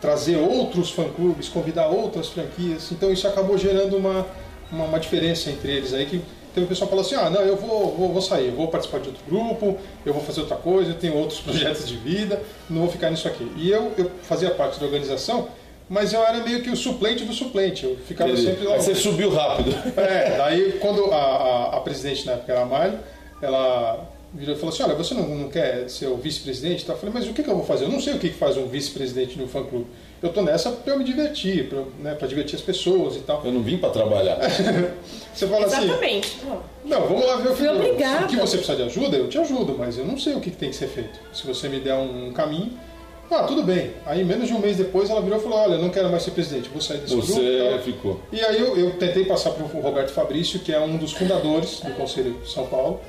trazer 0.00 0.36
outros 0.36 0.90
fã-clubes, 0.90 1.48
convidar 1.48 1.88
outras 1.88 2.28
franquias. 2.28 2.90
Então 2.90 3.12
isso 3.12 3.28
acabou 3.28 3.58
gerando 3.58 3.96
uma, 3.96 4.26
uma, 4.70 4.84
uma 4.86 4.98
diferença 4.98 5.50
entre 5.50 5.72
eles 5.72 5.92
aí 5.92 6.06
que 6.06 6.22
teve 6.54 6.66
o 6.66 6.68
pessoal 6.68 6.88
que 6.88 6.96
falou 6.96 7.04
assim, 7.04 7.14
ah, 7.14 7.30
não, 7.30 7.40
eu 7.42 7.56
vou, 7.56 7.94
vou, 7.96 8.12
vou 8.12 8.22
sair, 8.22 8.48
eu 8.48 8.54
vou 8.54 8.68
participar 8.68 9.00
de 9.00 9.08
outro 9.08 9.22
grupo, 9.28 9.78
eu 10.04 10.12
vou 10.12 10.22
fazer 10.22 10.40
outra 10.40 10.56
coisa, 10.56 10.90
eu 10.90 10.94
tenho 10.96 11.16
outros 11.16 11.40
projetos 11.42 11.88
de 11.88 11.96
vida, 11.96 12.42
não 12.68 12.82
vou 12.82 12.90
ficar 12.90 13.10
nisso 13.10 13.28
aqui. 13.28 13.50
E 13.56 13.70
eu, 13.70 13.92
eu 13.96 14.10
fazia 14.22 14.50
parte 14.50 14.78
da 14.78 14.86
organização, 14.86 15.48
mas 15.88 16.12
eu 16.12 16.22
era 16.22 16.42
meio 16.42 16.62
que 16.62 16.70
o 16.70 16.76
suplente 16.76 17.24
do 17.24 17.32
suplente, 17.32 17.84
eu 17.84 17.96
ficava 18.06 18.36
sempre 18.36 18.64
lá. 18.64 18.74
Aí 18.74 18.82
você 18.82 18.94
subiu 18.94 19.30
rápido. 19.30 19.74
É, 19.96 20.36
daí 20.38 20.78
quando 20.80 21.12
a, 21.12 21.16
a, 21.16 21.76
a 21.76 21.80
presidente 21.80 22.26
na 22.26 22.32
época 22.32 22.52
era 22.52 22.62
a 22.62 22.66
Mário, 22.66 22.98
ela 23.40 24.11
virou 24.34 24.54
e 24.54 24.58
falou 24.58 24.74
assim, 24.74 24.82
olha, 24.82 24.94
você 24.94 25.14
não, 25.14 25.28
não 25.28 25.48
quer 25.48 25.88
ser 25.88 26.06
o 26.06 26.16
vice-presidente? 26.16 26.84
Tá? 26.84 26.94
Eu 26.94 26.98
falei, 26.98 27.14
mas 27.14 27.28
o 27.28 27.32
que, 27.32 27.42
que 27.42 27.50
eu 27.50 27.54
vou 27.54 27.64
fazer? 27.64 27.84
Eu 27.84 27.90
não 27.90 28.00
sei 28.00 28.14
o 28.14 28.18
que, 28.18 28.30
que 28.30 28.36
faz 28.36 28.56
um 28.56 28.66
vice-presidente 28.66 29.36
de 29.36 29.42
um 29.42 29.48
fã-clube. 29.48 29.86
Eu 30.22 30.32
tô 30.32 30.40
nessa 30.40 30.70
para 30.70 30.94
eu 30.94 30.98
me 30.98 31.04
divertir, 31.04 31.68
para 31.68 31.82
né, 31.98 32.14
pra 32.14 32.26
divertir 32.28 32.56
as 32.56 32.62
pessoas 32.62 33.16
e 33.16 33.20
tal. 33.20 33.42
Eu 33.44 33.52
não 33.52 33.62
vim 33.62 33.76
pra 33.76 33.90
trabalhar. 33.90 34.38
Você 35.34 35.46
fala 35.46 35.66
assim, 35.66 35.84
Exatamente. 35.84 36.38
Não, 36.84 37.00
vamos 37.08 37.26
lá 37.26 37.36
ver 37.36 37.48
o 37.48 37.50
que 37.52 37.58
Fui 37.58 37.68
obrigada. 37.68 38.26
O 38.26 38.28
que 38.28 38.36
você 38.36 38.56
precisa 38.56 38.76
de 38.76 38.82
ajuda, 38.82 39.16
eu 39.16 39.28
te 39.28 39.38
ajudo, 39.38 39.74
mas 39.78 39.96
eu 39.96 40.04
não 40.04 40.18
sei 40.18 40.34
o 40.34 40.40
que, 40.40 40.50
que 40.50 40.56
tem 40.56 40.70
que 40.70 40.76
ser 40.76 40.88
feito. 40.88 41.18
Se 41.32 41.46
você 41.46 41.68
me 41.68 41.80
der 41.80 41.94
um 41.94 42.32
caminho, 42.32 42.72
ah, 43.30 43.44
tudo 43.44 43.62
bem. 43.62 43.92
Aí 44.04 44.24
menos 44.24 44.48
de 44.48 44.54
um 44.54 44.58
mês 44.58 44.76
depois 44.76 45.08
ela 45.08 45.22
virou 45.22 45.38
e 45.38 45.42
falou, 45.42 45.58
olha, 45.58 45.74
eu 45.74 45.82
não 45.82 45.88
quero 45.88 46.10
mais 46.10 46.22
ser 46.22 46.32
presidente, 46.32 46.68
vou 46.68 46.82
sair 46.82 46.98
desse 46.98 47.14
grupo. 47.14 47.32
e 47.32 47.32
Você 47.32 47.78
ficou. 47.82 48.20
E 48.30 48.40
aí 48.40 48.60
eu, 48.60 48.76
eu 48.76 48.90
tentei 48.98 49.24
passar 49.24 49.52
para 49.52 49.64
o 49.64 49.80
Roberto 49.80 50.10
Fabrício, 50.10 50.60
que 50.60 50.72
é 50.72 50.78
um 50.78 50.98
dos 50.98 51.12
fundadores 51.12 51.80
do 51.80 51.92
Conselho 51.94 52.34
de 52.44 52.50
São 52.50 52.66
Paulo. 52.66 53.00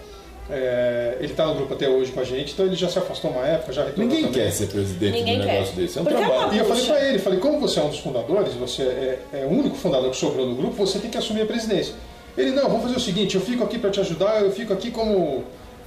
É, 0.50 1.16
ele 1.20 1.32
está 1.32 1.46
no 1.48 1.56
grupo 1.56 1.74
até 1.74 1.88
hoje 1.88 2.12
com 2.12 2.20
a 2.20 2.24
gente, 2.24 2.52
então 2.54 2.66
ele 2.66 2.76
já 2.76 2.90
se 2.90 3.00
afastou 3.00 3.32
uma 3.32 3.46
época, 3.48 3.72
já 3.72 3.84
retornou 3.86 4.08
Ninguém 4.10 4.26
também. 4.26 4.44
quer 4.44 4.52
ser 4.52 4.68
presidente 4.68 5.14
Ninguém 5.18 5.36
de 5.36 5.42
um 5.42 5.46
quer. 5.46 5.54
negócio 5.54 5.76
desse. 5.76 5.98
É 5.98 6.02
um 6.02 6.04
Porque 6.04 6.22
é 6.22 6.26
trabalho. 6.28 6.54
E 6.54 6.58
eu 6.58 6.66
falei 6.66 6.86
para 6.86 7.08
ele, 7.08 7.20
falei, 7.20 7.40
como 7.40 7.60
você 7.60 7.80
é 7.80 7.84
um 7.84 7.90
dos 7.90 8.00
fundadores, 8.00 8.54
você 8.56 8.84
é, 8.84 9.20
é 9.34 9.46
o 9.46 9.50
único 9.50 9.76
fundador 9.78 10.10
que 10.12 10.18
sobrou 10.18 10.46
no 10.46 10.56
grupo, 10.56 10.74
você 10.76 11.00
tem 11.00 11.10
que 11.10 11.18
assumir 11.18 11.44
a 11.44 11.46
presidência. 11.46 11.96
Ele, 12.38 12.52
não, 12.52 12.64
vamos 12.64 12.84
fazer 12.84 12.98
o 12.98 13.00
seguinte, 13.00 13.36
eu 13.36 13.42
fico 13.42 13.64
aqui 13.64 13.78
para 13.80 13.90
te 13.90 14.00
ajudar, 14.02 14.42
eu 14.42 14.52
fico 14.52 14.74
aqui 14.74 14.92
como, 14.92 15.44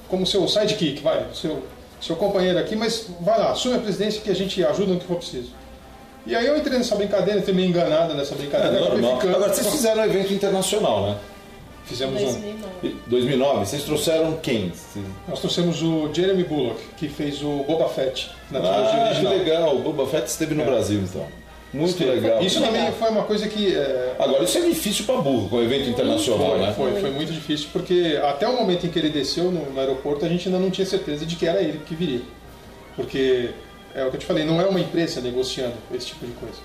como 0.09 0.25
seu 0.26 0.47
sidekick, 0.49 1.02
vai, 1.02 1.26
seu, 1.35 1.62
seu 2.00 2.16
companheiro 2.16 2.59
aqui, 2.59 2.75
mas 2.76 3.09
vai 3.21 3.38
lá, 3.38 3.50
assume 3.50 3.75
a 3.76 3.78
presidência 3.78 4.23
que 4.23 4.31
a 4.31 4.35
gente 4.35 4.64
ajuda 4.64 4.95
no 4.95 5.00
que 5.00 5.07
for 5.07 5.16
preciso. 5.16 5.50
E 6.26 6.35
aí 6.35 6.47
eu 6.47 6.57
entrei 6.57 6.78
nessa 6.78 6.95
brincadeira, 6.97 7.38
entrei 7.40 7.54
meio 7.54 7.69
enganada 7.69 8.14
nessa 8.14 8.35
É 8.35 8.38
brincadeira, 8.38 8.78
acabei 8.78 9.00
normal. 9.02 9.21
ficando. 9.21 9.37
Agora, 9.37 9.52
vocês 9.52 9.66
fizeram 9.69 10.02
um 10.02 10.04
evento 10.07 10.33
internacional, 10.33 11.02
né? 11.11 11.16
Fizemos 11.87 12.21
um. 12.21 12.25
2009. 12.25 12.75
E 12.83 12.97
2009, 13.07 13.64
vocês 13.66 13.83
trouxeram 13.85 14.37
quem? 14.43 14.73
Nós 15.28 15.38
trouxemos 15.40 15.83
o 15.83 16.11
Jeremy 16.12 16.45
Bullock, 16.45 16.81
que 16.97 17.09
fez 17.09 17.43
o 17.43 17.64
Boba 17.64 17.88
Fett 17.88 18.31
na 18.50 18.61
trilogia 18.61 18.85
Ah, 18.90 18.93
que 19.02 19.09
original. 19.11 19.33
legal. 19.33 19.76
O 19.76 19.81
Boba 19.83 20.07
Fett 20.07 20.26
esteve 20.28 20.55
no 20.55 20.62
É. 20.62 20.64
Brasil, 20.66 21.00
então. 21.00 21.25
Muito 21.73 21.90
Esteve. 21.90 22.21
legal. 22.21 22.43
Isso 22.43 22.61
também 22.61 22.90
foi 22.93 23.09
uma 23.11 23.25
coisa 23.25 23.49
que 23.49 23.75
é, 23.75 24.16
Agora, 24.19 24.45
isso 24.45 24.57
é 24.57 24.62
difícil 24.62 25.05
pra 25.05 25.16
burro, 25.16 25.49
com 25.49 25.61
evento 25.61 25.90
internacional, 25.90 26.50
foi, 26.50 26.59
né? 26.59 26.75
foi, 26.76 27.00
foi 27.00 27.11
muito 27.11 27.33
difícil, 27.33 27.69
porque 27.73 28.19
até 28.23 28.49
o 28.49 28.57
momento 28.57 28.87
em 28.87 28.88
que 28.90 28.99
ele 28.99 29.11
desceu 29.11 29.50
no, 29.50 29.71
no 29.73 29.78
aeroporto, 29.81 30.25
a 30.25 30.28
gente 30.28 30.49
ainda 30.49 30.59
não 30.61 30.71
tinha 30.71 30.87
certeza 30.87 31.26
de 31.26 31.37
que 31.37 31.47
era 31.47 31.61
ele 31.61 31.81
que 31.85 31.95
viria. 31.95 32.23
Porque, 32.95 33.50
é 33.95 34.05
o 34.05 34.11
que 34.11 34.16
eu 34.16 34.21
te 34.21 34.26
falei, 34.26 34.45
não 34.45 34.61
é 34.61 34.64
uma 34.64 34.81
empresa 34.81 35.21
negociando 35.21 35.75
esse 35.95 36.07
tipo 36.07 36.25
de 36.25 36.33
coisa. 36.33 36.57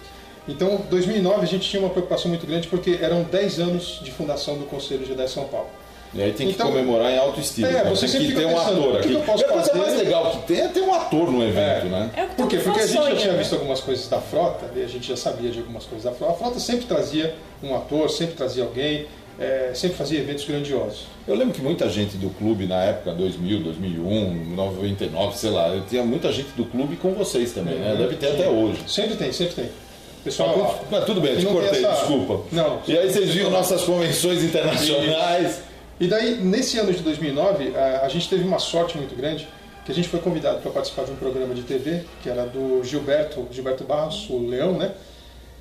Então, 0.47 0.81
2009 0.89 1.41
a 1.41 1.45
gente 1.45 1.69
tinha 1.69 1.81
uma 1.81 1.89
preocupação 1.89 2.29
muito 2.29 2.45
grande 2.47 2.67
porque 2.67 2.97
eram 3.01 3.23
10 3.23 3.59
anos 3.59 3.99
de 4.03 4.11
fundação 4.11 4.57
do 4.57 4.65
Conselho 4.65 5.05
Jedi 5.05 5.27
São 5.29 5.45
Paulo. 5.45 5.67
E 6.13 6.21
aí 6.21 6.33
tem 6.33 6.47
que 6.47 6.53
Então- 6.53 6.67
comemorar 6.67 7.09
em 7.09 7.17
alto 7.17 7.39
estilo. 7.39 7.67
É, 7.67 7.83
né? 7.85 7.89
você 7.89 8.01
tem 8.01 8.09
sempre 8.09 8.27
que 8.27 8.33
ter 8.33 8.41
fica 8.47 8.53
um 8.53 8.59
ator 8.59 8.77
o 8.77 8.91
que 8.91 8.97
aqui. 8.97 9.07
que 9.07 9.13
eu 9.13 9.21
posso 9.21 9.43
e 9.43 9.45
a 9.45 9.49
coisa 9.49 9.73
mais 9.75 9.97
legal 9.97 10.31
que 10.31 10.37
tem 10.47 10.59
é 10.59 10.67
ter 10.67 10.81
um 10.81 10.93
ator 10.93 11.31
no 11.31 11.41
evento, 11.41 11.85
É. 11.85 11.89
né? 11.89 12.09
É 12.17 12.25
Por 12.25 12.47
quê? 12.49 12.57
Porque 12.57 12.79
a 12.81 12.85
gente 12.87 13.01
já 13.01 13.15
tinha 13.15 13.31
né? 13.33 13.37
visto 13.39 13.53
algumas 13.53 13.79
coisas 13.79 14.09
da 14.09 14.19
frota, 14.19 14.65
e 14.75 14.83
a 14.83 14.87
gente 14.87 15.07
já 15.07 15.15
sabia 15.15 15.49
de 15.51 15.59
algumas 15.59 15.85
coisas 15.85 16.03
da 16.03 16.11
frota. 16.11 16.33
A 16.33 16.35
frota 16.35 16.59
sempre 16.59 16.85
trazia 16.85 17.33
um 17.63 17.73
ator, 17.73 18.09
sempre 18.09 18.35
trazia 18.35 18.63
alguém, 18.63 19.05
é, 19.39 19.71
sempre 19.73 19.95
fazia 19.95 20.19
eventos 20.19 20.43
grandiosos. 20.43 21.05
Eu 21.25 21.33
lembro 21.35 21.53
que 21.53 21.61
muita 21.61 21.87
gente 21.89 22.17
do 22.17 22.29
clube 22.31 22.65
na 22.65 22.83
época 22.83 23.13
2000, 23.13 23.61
2001, 23.63 24.53
99, 24.53 25.37
sei 25.37 25.51
lá, 25.51 25.69
eu 25.69 25.81
tinha 25.89 26.03
muita 26.03 26.29
gente 26.33 26.49
do 26.57 26.65
clube 26.65 26.97
com 26.97 27.13
vocês 27.13 27.53
também, 27.53 27.75
né? 27.75 27.95
Deve 27.97 28.15
ter 28.17 28.33
até 28.33 28.49
hoje. 28.49 28.79
Sempre 28.85 29.15
tem, 29.15 29.31
sempre 29.31 29.53
tem. 29.55 29.69
Pessoal, 30.23 30.85
Mas 30.91 31.05
tudo 31.05 31.19
bem, 31.19 31.35
te 31.35 31.45
cortei, 31.45 31.83
essa- 31.83 31.91
desculpa. 31.99 32.45
Não. 32.51 32.81
E 32.87 32.97
aí 32.97 33.11
vocês 33.11 33.31
viram 33.31 33.49
nossas 33.49 33.81
convenções 33.83 34.43
internacionais. 34.43 35.61
E 35.99 36.07
daí, 36.07 36.35
nesse 36.35 36.77
ano 36.79 36.91
de 36.93 36.99
2009, 37.01 37.75
a, 37.75 38.01
a 38.05 38.09
gente 38.09 38.27
teve 38.29 38.43
uma 38.43 38.59
sorte 38.59 38.97
muito 38.97 39.15
grande, 39.15 39.47
que 39.85 39.91
a 39.91 39.95
gente 39.95 40.07
foi 40.09 40.19
convidado 40.19 40.59
para 40.59 40.71
participar 40.71 41.05
de 41.05 41.11
um 41.11 41.15
programa 41.15 41.53
de 41.55 41.63
TV, 41.63 42.03
que 42.21 42.29
era 42.29 42.45
do 42.45 42.83
Gilberto, 42.83 43.47
Gilberto 43.51 43.83
Barros, 43.83 44.29
o 44.29 44.47
Leão, 44.47 44.73
né? 44.73 44.91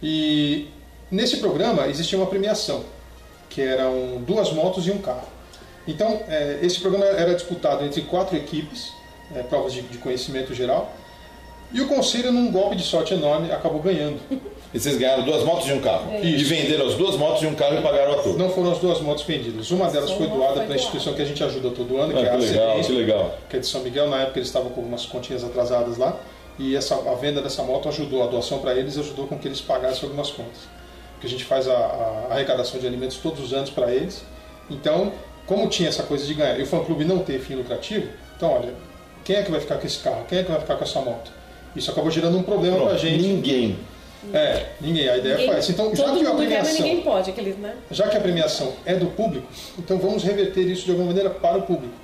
E 0.03 0.69
nesse 1.11 1.39
programa 1.39 1.87
existia 1.89 2.19
uma 2.19 2.27
premiação, 2.27 2.85
que 3.49 3.61
eram 3.63 4.23
duas 4.27 4.53
motos 4.53 4.87
e 4.87 4.91
um 4.91 4.99
carro. 4.99 5.29
Então, 5.89 6.21
eh, 6.29 6.59
esse 6.63 6.79
programa 6.81 7.07
era 7.07 7.35
disputado 7.35 7.85
entre 7.85 8.03
quatro 8.03 8.37
equipes, 8.37 8.93
eh, 9.35 9.43
provas 9.43 9.73
de, 9.73 9.83
de 9.83 9.99
conhecimento 9.99 10.55
geral, 10.55 10.95
e 11.73 11.81
o 11.81 11.87
conselho, 11.89 12.33
num 12.33 12.51
golpe 12.51 12.77
de 12.77 12.83
sorte 12.83 13.15
enorme, 13.15 13.51
acabou 13.53 13.81
ganhando. 13.81 14.19
E 14.73 14.79
vocês 14.79 14.97
ganharam 14.97 15.25
duas 15.25 15.43
motos 15.45 15.69
e 15.69 15.73
um 15.73 15.81
carro. 15.81 16.13
É. 16.13 16.25
E 16.25 16.45
venderam 16.45 16.87
as 16.87 16.95
duas 16.95 17.17
motos 17.17 17.43
e 17.43 17.47
um 17.47 17.55
carro 17.55 17.79
e 17.79 17.83
pagaram 17.83 18.13
o 18.13 18.21
ator. 18.21 18.39
Não 18.39 18.49
foram 18.51 18.71
as 18.71 18.79
duas 18.79 19.01
motos 19.01 19.25
vendidas. 19.25 19.71
Uma 19.73 19.91
delas 19.91 20.11
foi 20.13 20.29
doada 20.29 20.61
para 20.61 20.73
a 20.75 20.77
instituição 20.77 21.13
que 21.15 21.23
a 21.23 21.25
gente 21.25 21.43
ajuda 21.43 21.71
todo 21.71 21.97
ano, 21.99 22.13
que 22.13 22.19
Ah, 22.21 22.23
é 22.23 22.29
a 22.29 22.39
que 22.39 22.45
legal, 22.47 22.69
ACDENS, 22.69 22.87
que 22.87 22.93
legal. 22.93 23.39
que 23.49 23.57
é 23.57 23.61
de 23.61 23.67
São 23.67 23.81
Miguel. 23.83 24.09
Na 24.09 24.21
época 24.23 24.39
eles 24.39 24.49
estavam 24.49 24.71
com 24.71 24.81
algumas 24.81 25.05
continhas 25.07 25.43
atrasadas 25.43 25.97
lá. 25.99 26.17
E 26.59 26.77
essa, 26.77 26.95
a 26.95 27.15
venda 27.15 27.41
dessa 27.43 27.63
moto 27.63 27.89
ajudou, 27.89 28.23
a 28.23 28.27
doação 28.27 28.59
para 28.59 28.75
eles 28.75 28.97
ajudou 28.99 29.27
com 29.27 29.37
que 29.39 29.49
eles 29.49 29.61
pagassem 29.61 30.05
algumas 30.05 30.31
contas. 30.31 30.69
Porque 31.15 31.27
a 31.27 31.31
gente 31.31 31.45
faz 31.45 31.67
a, 31.69 31.73
a 31.75 32.27
arrecadação 32.35 32.79
de 32.79 32.87
alimentos 32.87 33.17
todos 33.17 33.41
os 33.43 33.53
anos 33.53 33.71
para 33.71 33.93
eles. 33.93 34.23
Então, 34.71 35.13
como 35.47 35.69
tinha 35.69 35.89
essa 35.89 36.03
coisa 36.05 36.25
de 36.25 36.33
ganhar 36.35 36.59
e 36.61 36.63
o 36.63 36.67
fã-clube 36.67 37.05
não 37.05 37.19
ter 37.21 37.41
fim 37.41 37.55
lucrativo, 37.57 38.07
então 38.37 38.53
olha, 38.53 38.73
quem 39.25 39.37
é 39.37 39.43
que 39.43 39.51
vai 39.51 39.61
ficar 39.61 39.79
com 39.79 39.87
esse 39.87 39.99
carro? 39.99 40.25
Quem 40.29 40.39
é 40.39 40.43
que 40.45 40.51
vai 40.51 40.61
ficar 40.61 40.77
com 40.77 40.85
essa 40.85 41.01
moto? 41.01 41.40
Isso 41.77 41.91
acabou 41.91 42.11
gerando 42.11 42.37
um 42.39 42.43
problema 42.43 42.77
para 42.77 42.87
a 42.87 42.89
Pronto, 42.91 43.01
gente. 43.03 43.23
Ninguém. 43.27 43.79
É, 44.35 44.67
ninguém. 44.81 45.09
A 45.09 45.17
ideia 45.17 45.35
Ninguém- 45.35 45.49
foi 45.51 45.59
essa. 45.59 45.73
Então, 45.73 45.95
já 45.95 46.05
que 46.05 46.11
a 46.11 46.13
mundo 46.15 46.25
quer, 46.25 46.31
mas 46.31 46.37
premiação 46.39 46.75
ninguém 46.75 47.01
pode, 47.03 47.31
aquele, 47.31 47.53
né? 47.55 47.75
já 47.91 48.09
que 48.09 48.17
a 48.17 48.21
premiação 48.21 48.73
é 48.85 48.95
do 48.95 49.07
público, 49.07 49.47
então 49.79 49.99
vamos 49.99 50.23
reverter 50.23 50.63
isso 50.69 50.85
de 50.85 50.91
alguma 50.91 51.09
maneira 51.09 51.31
para 51.31 51.57
o 51.59 51.63
público. 51.63 51.95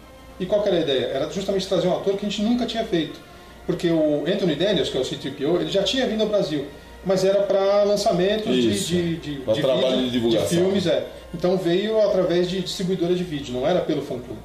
E 0.41 0.47
qual 0.47 0.63
que 0.63 0.69
era 0.69 0.79
a 0.79 0.81
ideia? 0.81 1.07
Era 1.07 1.31
justamente 1.31 1.67
trazer 1.67 1.89
um 1.89 1.97
ator 1.97 2.15
que 2.17 2.25
a 2.25 2.29
gente 2.29 2.43
nunca 2.43 2.65
tinha 2.67 2.85
feito. 2.85 3.21
Porque 3.67 3.91
o 3.91 4.25
Anthony 4.27 4.55
Daniels, 4.55 4.89
que 4.89 4.97
é 4.97 5.01
o 5.01 5.05
C-3PO, 5.05 5.61
ele 5.61 5.71
já 5.71 5.83
tinha 5.83 6.07
vindo 6.07 6.23
ao 6.23 6.29
Brasil, 6.29 6.67
mas 7.05 7.25
era 7.25 7.43
para 7.43 7.83
lançamentos 7.83 8.55
de, 8.55 8.71
Isso. 8.71 8.87
de, 8.89 9.17
de, 9.17 9.33
Pra 9.41 9.55
de 9.55 9.61
trabalho 9.61 9.89
vídeo, 9.97 10.05
de 10.05 10.11
divulgação. 10.11 10.49
filmes. 10.49 10.87
É. 10.87 11.07
Então 11.35 11.57
veio 11.57 12.01
através 12.01 12.49
de 12.49 12.61
distribuidora 12.61 13.15
de 13.15 13.25
vídeo, 13.25 13.53
não 13.53 13.67
era 13.67 13.81
pelo 13.81 14.01
fã-clube. 14.03 14.41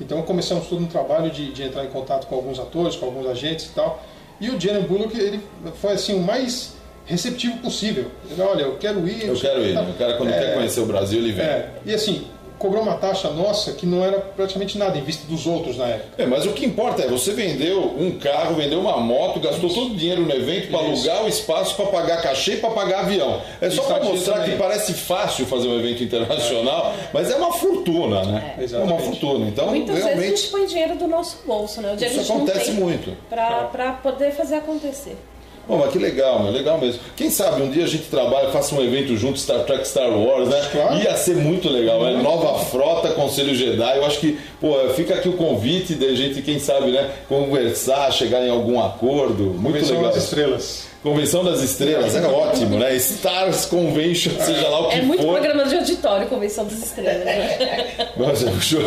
Então 0.00 0.22
começamos 0.22 0.66
todo 0.68 0.82
um 0.82 0.86
trabalho 0.86 1.30
de, 1.30 1.52
de 1.52 1.62
entrar 1.64 1.84
em 1.84 1.88
contato 1.88 2.26
com 2.26 2.34
alguns 2.34 2.58
atores, 2.58 2.96
com 2.96 3.06
alguns 3.06 3.26
agentes 3.26 3.66
e 3.66 3.70
tal. 3.70 4.02
E 4.40 4.50
o 4.50 4.60
Jenner 4.60 4.82
Bullock, 4.82 5.16
ele 5.18 5.40
foi 5.80 5.92
assim 5.92 6.14
o 6.14 6.20
mais 6.20 6.74
receptivo 7.06 7.58
possível. 7.58 8.06
Ele, 8.30 8.40
olha, 8.42 8.62
eu 8.62 8.76
quero 8.76 9.06
ir. 9.08 9.26
Eu 9.26 9.36
quero 9.36 9.64
ir. 9.64 9.74
tá. 9.74 9.82
né? 9.82 9.90
O 9.94 9.98
cara, 9.98 10.14
quando 10.16 10.30
É, 10.30 10.38
quer 10.38 10.54
conhecer 10.54 10.80
o 10.80 10.86
Brasil, 10.86 11.18
ele 11.20 11.32
vem. 11.32 11.44
é, 11.44 11.68
e 11.84 11.94
assim, 11.94 12.26
cobrou 12.64 12.82
uma 12.82 12.94
taxa 12.94 13.28
nossa 13.28 13.72
que 13.72 13.84
não 13.84 14.02
era 14.02 14.18
praticamente 14.18 14.78
nada 14.78 14.96
em 14.96 15.02
vista 15.02 15.26
dos 15.26 15.46
outros 15.46 15.76
na 15.76 15.86
época. 15.86 16.22
É, 16.22 16.24
mas 16.24 16.46
o 16.46 16.52
que 16.54 16.64
importa 16.64 17.02
é, 17.02 17.06
você 17.06 17.34
vendeu 17.34 17.94
um 17.98 18.12
carro, 18.18 18.54
vendeu 18.54 18.80
uma 18.80 18.96
moto, 18.96 19.38
gastou 19.38 19.68
todo 19.68 19.92
o 19.92 19.94
dinheiro 19.94 20.22
no 20.22 20.32
evento 20.32 20.70
para 20.70 20.82
Isso. 20.84 21.10
alugar 21.10 21.24
o 21.26 21.28
espaço, 21.28 21.76
para 21.76 21.84
pagar 21.86 22.22
cachê 22.22 22.54
e 22.54 22.56
para 22.56 22.70
pagar 22.70 23.00
avião. 23.00 23.42
É 23.60 23.68
só 23.68 23.82
para 23.82 24.02
mostrar 24.02 24.36
também. 24.36 24.52
que 24.52 24.56
parece 24.56 24.94
fácil 24.94 25.44
fazer 25.44 25.68
um 25.68 25.78
evento 25.78 26.02
internacional, 26.02 26.94
mas 27.12 27.30
é 27.30 27.36
uma 27.36 27.52
fortuna, 27.52 28.24
né? 28.24 28.54
É. 28.58 28.64
É, 28.64 28.78
uma 28.78 28.98
fortuna. 28.98 29.46
Então, 29.46 29.66
Muitas 29.66 29.96
vezes 29.96 30.04
a 30.04 30.14
realmente, 30.14 30.40
gente 30.40 30.50
põe 30.50 30.66
dinheiro 30.66 30.96
do 30.96 31.06
nosso 31.06 31.40
bolso, 31.46 31.82
né? 31.82 31.92
O 31.92 31.96
dinheiro 31.96 32.18
isso 32.18 32.32
acontece 32.32 32.70
muito. 32.70 33.14
Pra, 33.28 33.64
pra 33.64 33.92
poder 33.92 34.32
fazer 34.32 34.54
acontecer. 34.54 35.18
Bom, 35.66 35.78
mas 35.78 35.90
que 35.92 35.98
legal, 35.98 36.42
meu, 36.42 36.52
legal 36.52 36.78
mesmo. 36.78 37.00
Quem 37.16 37.30
sabe 37.30 37.62
um 37.62 37.70
dia 37.70 37.84
a 37.84 37.88
gente 37.88 38.04
trabalha, 38.04 38.50
faça 38.50 38.74
um 38.74 38.82
evento 38.82 39.16
junto, 39.16 39.38
Star 39.38 39.60
Trek, 39.64 39.86
Star 39.86 40.10
Wars, 40.10 40.48
né? 40.48 40.68
Claro. 40.70 40.96
Ia 40.96 41.16
ser 41.16 41.36
muito 41.36 41.68
legal, 41.68 42.02
né? 42.02 42.22
Nova 42.22 42.58
frota, 42.64 43.10
Conselho 43.10 43.54
Jedi. 43.54 43.96
Eu 43.96 44.04
acho 44.04 44.18
que, 44.20 44.38
pô, 44.60 44.74
fica 44.94 45.14
aqui 45.14 45.28
o 45.28 45.34
convite 45.34 45.94
da 45.94 46.14
gente, 46.14 46.42
quem 46.42 46.58
sabe, 46.58 46.90
né? 46.90 47.10
Conversar, 47.28 48.12
chegar 48.12 48.46
em 48.46 48.50
algum 48.50 48.78
acordo. 48.82 49.44
Muito 49.44 49.62
Convenção 49.62 49.96
legal. 49.96 50.12
das 50.12 50.24
estrelas. 50.24 50.93
Convenção 51.04 51.44
das 51.44 51.60
Estrelas, 51.62 52.16
é 52.16 52.26
ótimo, 52.26 52.78
né? 52.78 52.94
Stars 52.96 53.66
Convention, 53.66 54.32
seja 54.40 54.66
lá 54.68 54.80
o 54.80 54.88
que 54.88 54.96
É 54.96 55.02
muito 55.02 55.22
for. 55.22 55.32
programa 55.34 55.64
de 55.66 55.76
auditório, 55.76 56.26
Convenção 56.28 56.64
das 56.64 56.78
Estrelas. 56.78 57.24
Né? 57.26 58.08
Nossa, 58.16 58.46
puxou- 58.50 58.80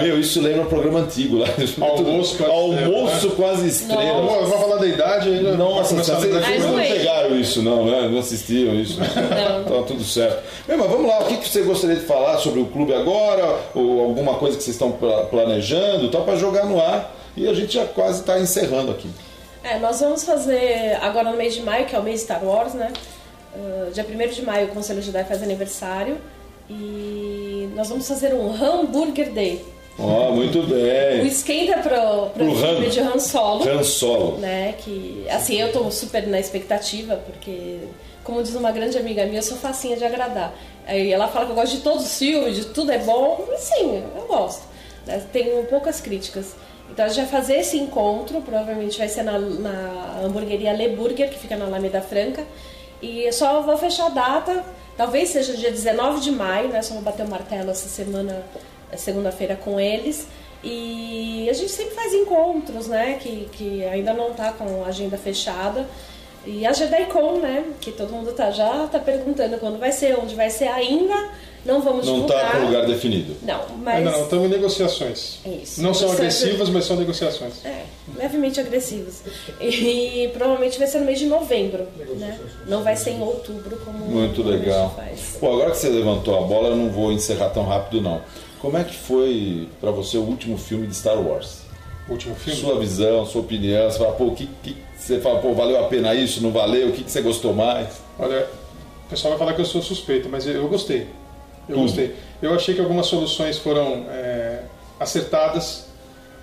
Meu, 0.00 0.20
isso 0.20 0.40
lembra 0.40 0.62
um 0.62 0.66
programa 0.66 1.00
antigo 1.00 1.38
lá. 1.38 1.48
Almoço 1.80 2.36
com 2.38 2.44
as 2.44 2.50
Almoço 2.50 3.30
com 3.30 3.46
as 3.50 3.60
estrelas. 3.62 4.06
Eu 4.06 4.22
vou, 4.22 4.36
eu 4.40 4.46
vou 4.46 4.58
falar 4.60 4.76
da 4.76 4.86
idade 4.86 5.42
já 5.42 5.50
Nossa, 5.56 5.94
vai 5.96 6.04
vocês, 6.04 6.62
não 6.64 6.70
não 6.72 6.78
é. 6.78 6.88
pegaram 6.92 7.40
isso, 7.40 7.60
não, 7.60 7.84
né? 7.84 8.08
Não 8.08 8.20
assistiam 8.20 8.72
isso. 8.76 9.00
Não. 9.00 9.64
Tá 9.80 9.82
tudo 9.84 10.04
certo. 10.04 10.44
Bem, 10.68 10.76
mas 10.76 10.88
vamos 10.88 11.08
lá, 11.08 11.18
o 11.22 11.24
que 11.24 11.48
você 11.48 11.62
gostaria 11.62 11.96
de 11.96 12.02
falar 12.06 12.38
sobre 12.38 12.60
o 12.60 12.66
clube 12.66 12.94
agora? 12.94 13.58
Ou 13.74 14.00
alguma 14.00 14.34
coisa 14.34 14.56
que 14.56 14.62
vocês 14.62 14.76
estão 14.76 14.92
pla- 14.92 15.24
planejando, 15.24 16.08
tal, 16.08 16.22
para 16.22 16.36
jogar 16.36 16.66
no 16.66 16.80
ar? 16.80 17.12
E 17.36 17.48
a 17.48 17.52
gente 17.52 17.74
já 17.74 17.84
quase 17.84 18.20
está 18.20 18.38
encerrando 18.38 18.92
aqui. 18.92 19.08
É, 19.64 19.78
nós 19.78 20.00
vamos 20.00 20.24
fazer 20.24 20.96
agora 21.00 21.30
no 21.30 21.36
mês 21.36 21.54
de 21.54 21.62
maio, 21.62 21.86
que 21.86 21.96
é 21.96 21.98
o 21.98 22.02
mês 22.02 22.20
Star 22.20 22.44
Wars, 22.44 22.74
né? 22.74 22.92
Uh, 23.56 23.90
dia 23.92 24.04
1 24.04 24.28
de 24.32 24.42
maio 24.42 24.66
o 24.66 24.70
Conselho 24.70 25.00
Jedi 25.00 25.24
faz 25.24 25.42
aniversário 25.42 26.18
e 26.68 27.68
nós 27.74 27.88
vamos 27.88 28.06
fazer 28.06 28.34
um 28.34 28.50
Hamburger 28.52 29.30
Day. 29.32 29.64
Ó, 29.98 30.32
muito 30.32 30.58
O 30.58 30.66
bem. 30.66 31.24
esquenta 31.26 31.78
pro, 31.78 32.30
pro 32.30 32.44
Pro 32.46 32.56
filme 32.56 32.86
Han. 32.86 32.90
de 32.90 33.00
Han 33.00 33.18
Solo. 33.18 33.68
Han 33.68 33.82
Solo. 33.84 34.38
né? 34.38 34.74
Que 34.78 35.24
assim, 35.30 35.60
eu 35.60 35.72
tô 35.72 35.88
super 35.90 36.26
na 36.26 36.40
expectativa, 36.40 37.16
porque, 37.24 37.78
como 38.24 38.42
diz 38.42 38.54
uma 38.56 38.72
grande 38.72 38.98
amiga 38.98 39.24
minha, 39.24 39.38
eu 39.38 39.42
sou 39.42 39.56
facinha 39.56 39.96
de 39.96 40.04
agradar. 40.04 40.52
Aí 40.86 41.12
ela 41.12 41.28
fala 41.28 41.46
que 41.46 41.52
eu 41.52 41.56
gosto 41.56 41.76
de 41.76 41.82
todos 41.82 42.04
os 42.04 42.18
filmes, 42.18 42.56
de 42.56 42.64
tudo 42.66 42.90
é 42.90 42.98
bom. 42.98 43.46
Sim, 43.56 44.02
eu 44.16 44.26
gosto. 44.26 44.62
né? 45.06 45.22
Tenho 45.32 45.62
poucas 45.66 46.00
críticas. 46.00 46.56
Então 46.94 47.06
a 47.06 47.08
gente 47.08 47.26
vai 47.28 47.40
fazer 47.40 47.56
esse 47.56 47.76
encontro, 47.76 48.40
provavelmente 48.40 48.96
vai 48.96 49.08
ser 49.08 49.24
na, 49.24 49.36
na 49.36 50.20
hamburgueria 50.24 50.72
Le 50.72 50.90
Burger, 50.90 51.28
que 51.28 51.36
fica 51.36 51.56
na 51.56 51.64
Alameda 51.64 52.00
Franca. 52.00 52.46
E 53.02 53.30
só 53.32 53.62
vou 53.62 53.76
fechar 53.76 54.06
a 54.06 54.10
data, 54.10 54.64
talvez 54.96 55.30
seja 55.30 55.56
dia 55.56 55.72
19 55.72 56.20
de 56.20 56.30
maio, 56.30 56.68
né? 56.68 56.80
Só 56.82 56.94
vou 56.94 57.02
bater 57.02 57.26
o 57.26 57.28
martelo 57.28 57.72
essa 57.72 57.88
semana, 57.88 58.46
eh, 58.92 58.96
segunda-feira 58.96 59.56
com 59.56 59.80
eles. 59.80 60.28
E 60.62 61.48
a 61.50 61.52
gente 61.52 61.72
sempre 61.72 61.96
faz 61.96 62.14
encontros, 62.14 62.86
né? 62.86 63.18
Que, 63.20 63.48
que 63.50 63.84
ainda 63.86 64.14
não 64.14 64.32
tá 64.32 64.52
com 64.52 64.84
a 64.84 64.86
agenda 64.86 65.18
fechada. 65.18 65.88
E 66.46 66.64
a 66.64 66.72
JediCon, 66.72 67.40
né? 67.40 67.72
Que 67.80 67.90
todo 67.90 68.12
mundo 68.12 68.32
tá, 68.34 68.52
já 68.52 68.86
tá 68.86 69.00
perguntando 69.00 69.58
quando 69.58 69.80
vai 69.80 69.90
ser, 69.90 70.16
onde 70.16 70.36
vai 70.36 70.48
ser 70.48 70.68
ainda. 70.68 71.28
Não 71.64 71.80
vamos 71.80 72.06
Não 72.06 72.22
está 72.22 72.50
com 72.50 72.66
lugar 72.66 72.86
definido. 72.86 73.34
Não, 73.42 73.60
mas... 73.82 74.04
Não, 74.04 74.22
estamos 74.22 74.46
em 74.46 74.48
negociações. 74.48 75.38
Isso. 75.46 75.80
Não 75.82 75.94
são 75.94 76.12
agressivas, 76.12 76.68
mas 76.68 76.84
são 76.84 76.96
negociações. 76.96 77.64
É, 77.64 77.84
levemente 78.16 78.60
agressivos. 78.60 79.22
E 79.60 80.28
provavelmente 80.34 80.78
vai 80.78 80.86
ser 80.86 80.98
no 80.98 81.06
mês 81.06 81.18
de 81.18 81.26
novembro, 81.26 81.86
né? 82.16 82.38
Não 82.66 82.82
vai 82.82 82.96
ser 82.96 83.10
em 83.12 83.22
outubro 83.22 83.76
como 83.84 83.98
Muito 83.98 84.42
legal. 84.42 84.92
faz. 84.94 85.38
Pô, 85.40 85.52
agora 85.52 85.70
que 85.70 85.78
você 85.78 85.88
levantou 85.88 86.36
a 86.36 86.42
bola, 86.42 86.68
eu 86.68 86.76
não 86.76 86.90
vou 86.90 87.10
encerrar 87.10 87.48
tão 87.48 87.64
rápido, 87.64 88.02
não. 88.02 88.20
Como 88.60 88.76
é 88.76 88.84
que 88.84 88.94
foi 88.94 89.68
para 89.80 89.90
você 89.90 90.18
o 90.18 90.22
último 90.22 90.58
filme 90.58 90.86
de 90.86 90.94
Star 90.94 91.18
Wars? 91.18 91.62
O 92.08 92.12
último 92.12 92.34
filme. 92.34 92.60
Sua 92.60 92.78
visão, 92.78 93.24
sua 93.24 93.40
opinião, 93.40 93.90
você 93.90 93.98
fala, 93.98 94.12
pô, 94.12 94.24
o 94.24 94.34
que, 94.34 94.48
que 94.62 94.76
você 94.98 95.18
fala, 95.20 95.38
pô, 95.40 95.54
valeu 95.54 95.82
a 95.82 95.88
pena 95.88 96.14
isso, 96.14 96.42
não 96.42 96.50
valeu, 96.50 96.88
o 96.88 96.92
que, 96.92 97.04
que 97.04 97.10
você 97.10 97.22
gostou 97.22 97.54
mais? 97.54 97.88
Olha, 98.18 98.46
o 99.06 99.10
pessoal 99.10 99.32
vai 99.32 99.38
falar 99.38 99.54
que 99.54 99.60
eu 99.60 99.66
sou 99.66 99.82
suspeito, 99.82 100.28
mas 100.30 100.46
eu 100.46 100.66
gostei. 100.68 101.06
Eu 101.68 101.76
Tudo. 101.76 101.86
gostei. 101.86 102.14
Eu 102.42 102.54
achei 102.54 102.74
que 102.74 102.80
algumas 102.80 103.06
soluções 103.06 103.58
foram 103.58 104.04
é, 104.10 104.60
acertadas. 105.00 105.86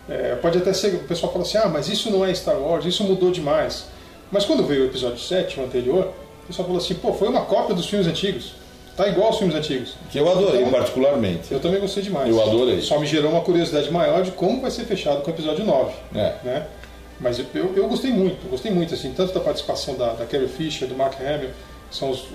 É, 0.10 0.36
pode 0.36 0.58
até 0.58 0.74
ser, 0.74 0.96
o 0.96 1.00
pessoal 1.00 1.32
fala 1.32 1.46
assim, 1.46 1.58
ah, 1.58 1.68
mas 1.68 1.88
isso 1.88 2.10
não 2.10 2.26
é 2.26 2.34
Star 2.34 2.58
Wars, 2.58 2.86
isso 2.86 3.04
mudou 3.04 3.32
demais. 3.32 3.86
Mas 4.32 4.46
quando 4.46 4.64
veio 4.64 4.84
o 4.84 4.86
episódio 4.86 5.20
7, 5.20 5.60
o 5.60 5.64
anterior, 5.64 6.12
o 6.44 6.48
pessoal 6.48 6.66
falou 6.66 6.82
assim, 6.82 6.96
pô, 6.96 7.14
foi 7.14 7.28
uma 7.28 7.42
cópia 7.42 7.76
dos 7.76 7.86
filmes 7.86 8.08
antigos. 8.08 8.54
Tá 8.96 9.08
igual 9.08 9.28
aos 9.28 9.38
filmes 9.38 9.56
antigos. 9.56 9.96
Que 10.10 10.20
eu 10.20 10.30
adorei 10.30 10.62
Então, 10.62 10.72
particularmente. 10.72 11.52
Eu 11.52 11.60
também 11.60 11.80
gostei 11.80 12.04
demais. 12.04 12.30
Eu 12.30 12.42
adorei. 12.42 12.82
Só 12.82 13.00
me 13.00 13.06
gerou 13.08 13.32
uma 13.32 13.42
curiosidade 13.42 13.90
maior 13.90 14.22
de 14.22 14.32
como 14.32 14.62
vai 14.62 14.70
ser 14.70 14.86
fechado 14.86 15.22
com 15.22 15.32
o 15.32 15.34
episódio 15.34 15.66
9. 15.66 15.94
É. 16.14 16.36
Né? 16.44 16.68
Mas 17.20 17.40
eu, 17.40 17.46
eu, 17.54 17.74
eu 17.76 17.88
gostei 17.88 18.12
muito, 18.12 18.50
gostei 18.50 18.72
muito, 18.72 18.94
assim, 18.94 19.14
tanto 19.16 19.34
da 19.34 19.40
participação 19.40 19.96
da, 19.96 20.14
da 20.14 20.26
Carrie 20.26 20.48
Fisher, 20.48 20.88
do 20.88 20.96
Mark 20.96 21.14
Hamill, 21.22 21.52
que 21.90 21.96
são 21.96 22.10
os, 22.10 22.26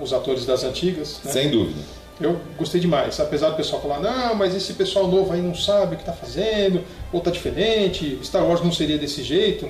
os 0.00 0.12
atores 0.12 0.44
das 0.44 0.64
antigas. 0.64 1.20
Né? 1.24 1.32
Sem 1.32 1.50
dúvida. 1.50 1.80
Eu 2.20 2.40
gostei 2.56 2.80
demais, 2.80 3.20
apesar 3.20 3.50
do 3.50 3.56
pessoal 3.56 3.82
falar, 3.82 4.00
não, 4.00 4.34
mas 4.34 4.54
esse 4.54 4.72
pessoal 4.72 5.06
novo 5.06 5.32
aí 5.32 5.42
não 5.42 5.54
sabe 5.54 5.94
o 5.94 5.96
que 5.98 6.02
está 6.02 6.14
fazendo, 6.14 6.82
ou 7.12 7.20
tá 7.20 7.30
diferente, 7.30 8.18
Star 8.24 8.46
Wars 8.46 8.62
não 8.62 8.72
seria 8.72 8.96
desse 8.96 9.22
jeito. 9.22 9.68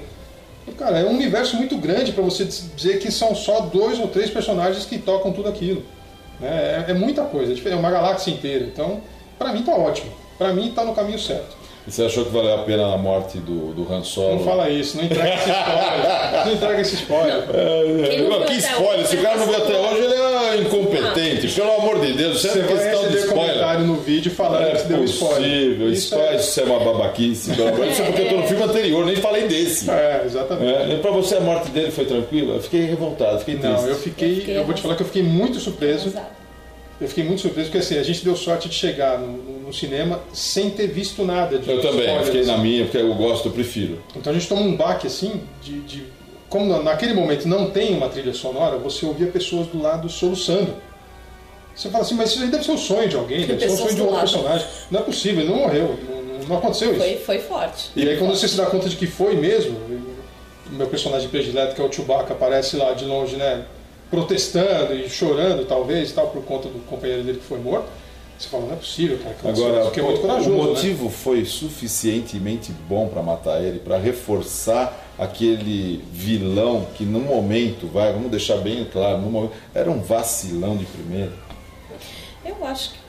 E, 0.66 0.72
cara, 0.72 0.98
é 0.98 1.04
um 1.04 1.14
universo 1.14 1.56
muito 1.56 1.76
grande 1.76 2.12
para 2.12 2.22
você 2.22 2.44
dizer 2.44 2.98
que 2.98 3.10
são 3.10 3.34
só 3.34 3.60
dois 3.60 3.98
ou 3.98 4.08
três 4.08 4.30
personagens 4.30 4.84
que 4.84 4.98
tocam 4.98 5.32
tudo 5.32 5.48
aquilo. 5.48 5.82
Né? 6.40 6.84
É, 6.86 6.90
é 6.90 6.94
muita 6.94 7.24
coisa, 7.24 7.52
é 7.68 7.74
uma 7.74 7.90
galáxia 7.90 8.30
inteira. 8.30 8.64
Então, 8.64 9.00
para 9.38 9.52
mim 9.52 9.62
tá 9.62 9.72
ótimo. 9.72 10.12
Para 10.38 10.52
mim 10.52 10.70
tá 10.70 10.84
no 10.84 10.94
caminho 10.94 11.18
certo. 11.18 11.56
E 11.86 11.90
você 11.90 12.02
achou 12.04 12.24
que 12.24 12.32
valeu 12.32 12.52
a 12.52 12.58
pena 12.64 12.92
a 12.92 12.98
morte 12.98 13.38
do, 13.38 13.72
do 13.72 13.92
Han 13.92 14.02
Solo? 14.02 14.36
Não 14.36 14.44
fala 14.44 14.68
isso, 14.68 14.96
não 14.96 15.04
entrega 15.04 15.34
esse 15.34 15.50
spoiler. 15.50 16.44
não 16.44 16.52
entrega 16.52 16.80
esse 16.80 16.94
spoiler. 16.96 17.44
É, 17.54 18.28
não 18.28 18.44
que 18.44 18.52
spoiler? 18.54 19.06
Se 19.06 19.16
o 19.16 19.22
cara 19.22 19.36
não 19.36 19.46
viu 19.46 19.56
até 19.56 19.78
hoje, 19.78 20.05
é 20.56 20.60
incompetente. 20.62 21.48
Pelo 21.54 21.72
amor 21.72 22.00
de 22.00 22.12
Deus, 22.12 22.38
isso 22.38 22.48
é 22.48 22.62
vai 22.62 22.68
questão 22.68 23.08
de 23.08 23.16
spoiler. 23.18 23.46
comentário 23.54 23.86
no 23.86 23.94
vídeo 23.96 24.30
falando 24.32 24.62
É 24.64 24.70
que 24.72 24.78
você 24.78 24.88
deu 24.88 25.04
spoiler. 25.04 25.36
possível, 25.38 25.90
Isso 25.92 26.06
isso, 26.06 26.14
é... 26.16 26.36
isso 26.36 26.60
é 26.60 26.64
uma 26.64 26.78
babaquice. 26.80 27.50
Pelo 27.54 27.68
amor 27.68 27.80
de 27.80 27.84
Deus, 27.86 27.92
Isso 27.92 28.02
é 28.02 28.04
porque 28.06 28.22
eu 28.22 28.28
tô 28.28 28.36
no 28.36 28.46
filme 28.46 28.62
anterior, 28.62 29.06
nem 29.06 29.16
falei 29.16 29.46
desse. 29.48 29.90
É, 29.90 30.22
exatamente. 30.24 30.74
É, 30.74 30.94
e 30.94 30.98
pra 30.98 31.10
você 31.10 31.36
a 31.36 31.40
morte 31.40 31.70
dele 31.70 31.90
foi 31.90 32.04
tranquila? 32.04 32.54
Eu 32.54 32.62
fiquei 32.62 32.82
revoltado, 32.82 33.38
fiquei 33.40 33.56
triste. 33.56 33.72
Não, 33.82 33.88
eu 33.88 33.96
fiquei, 33.96 34.30
Eu 34.32 34.36
fiquei 34.36 34.56
eu 34.58 34.64
vou 34.64 34.74
te 34.74 34.82
falar 34.82 34.94
que 34.96 35.02
eu 35.02 35.06
fiquei 35.06 35.22
muito 35.22 35.58
surpreso. 35.60 36.08
Exato. 36.08 36.36
Eu 36.98 37.08
fiquei 37.08 37.24
muito 37.24 37.42
surpreso 37.42 37.68
porque 37.70 37.84
assim, 37.84 37.98
a 37.98 38.02
gente 38.02 38.24
deu 38.24 38.34
sorte 38.34 38.70
de 38.70 38.74
chegar 38.74 39.18
no, 39.18 39.26
no- 39.66 39.72
cinema 39.74 40.20
sem 40.32 40.70
ter 40.70 40.86
visto 40.86 41.24
nada 41.24 41.58
de 41.58 41.68
Eu 41.68 41.80
também, 41.82 41.98
eu 41.98 42.04
spoilers. 42.20 42.26
fiquei 42.28 42.44
na 42.46 42.56
minha, 42.56 42.84
porque 42.84 42.96
eu 42.98 43.12
gosto, 43.14 43.48
eu 43.48 43.52
prefiro. 43.52 43.98
Então 44.16 44.30
a 44.30 44.34
gente 44.34 44.48
toma 44.48 44.62
um 44.62 44.74
baque 44.76 45.08
assim 45.08 45.40
de, 45.62 45.80
de 45.80 46.04
como 46.56 46.66
na- 46.72 46.82
naquele 46.82 47.12
momento 47.12 47.46
não 47.46 47.70
tem 47.70 47.94
uma 47.94 48.08
trilha 48.08 48.32
sonora, 48.32 48.78
você 48.78 49.04
ouvia 49.04 49.26
pessoas 49.26 49.66
do 49.66 49.80
lado 49.80 50.08
soluçando. 50.08 50.74
Você 51.74 51.90
fala 51.90 52.02
assim, 52.04 52.14
mas 52.14 52.30
isso 52.30 52.42
aí 52.42 52.48
deve 52.48 52.64
ser 52.64 52.70
o 52.72 52.78
sonho 52.78 53.06
de 53.08 53.16
alguém, 53.16 53.46
deve 53.46 53.60
ser 53.60 53.66
o 53.74 53.76
sonho 53.76 53.94
de 53.94 54.00
um 54.00 54.04
outro 54.06 54.16
lado. 54.16 54.30
personagem. 54.32 54.66
Não 54.90 55.00
é 55.00 55.02
possível, 55.02 55.40
ele 55.42 55.50
não 55.52 55.58
morreu, 55.58 55.98
não, 56.08 56.48
não- 56.48 56.56
aconteceu 56.56 56.92
isso. 56.96 57.18
Foi, 57.24 57.38
forte. 57.38 57.90
E 57.94 58.08
aí 58.08 58.16
quando 58.16 58.34
você 58.34 58.48
se 58.48 58.56
dá 58.56 58.64
conta 58.66 58.88
de 58.88 58.96
que 58.96 59.06
foi 59.06 59.34
mesmo, 59.36 59.76
o 59.78 60.74
meu 60.74 60.86
personagem 60.86 61.28
predileto, 61.28 61.74
que 61.74 61.80
é 61.82 61.84
o 61.84 61.92
Chewbacca, 61.92 62.32
aparece 62.32 62.76
lá 62.76 62.92
de 62.92 63.04
longe, 63.04 63.36
né, 63.36 63.64
protestando 64.10 64.94
e 64.94 65.08
chorando, 65.10 65.66
talvez, 65.66 66.10
e 66.10 66.14
tal, 66.14 66.28
por 66.28 66.42
conta 66.44 66.68
do 66.68 66.78
companheiro 66.86 67.22
dele 67.22 67.38
que 67.38 67.44
foi 67.44 67.58
morto, 67.58 67.86
você 68.38 68.48
fala, 68.48 68.66
não 68.66 68.72
é 68.72 68.76
possível, 68.76 69.18
cara, 69.18 69.34
que 69.34 69.48
Agora, 69.48 69.80
porque 69.84 70.00
é 70.00 70.02
muito 70.02 70.20
corajoso, 70.20 70.50
o 70.50 70.52
né? 70.52 70.62
motivo 70.70 71.08
foi 71.10 71.44
suficientemente 71.44 72.72
bom 72.88 73.08
pra 73.08 73.22
matar 73.22 73.62
ele, 73.62 73.78
pra 73.78 73.98
reforçar 73.98 75.04
aquele 75.18 76.04
vilão 76.12 76.86
que 76.94 77.04
no 77.04 77.20
momento, 77.20 77.86
vai, 77.86 78.12
vamos 78.12 78.30
deixar 78.30 78.58
bem 78.58 78.84
claro, 78.84 79.18
no 79.18 79.30
momento, 79.30 79.52
era 79.74 79.90
um 79.90 80.00
vacilão 80.00 80.76
de 80.76 80.84
primeira. 80.84 81.32
Eu 82.44 82.56
acho 82.64 82.90
que. 82.90 83.06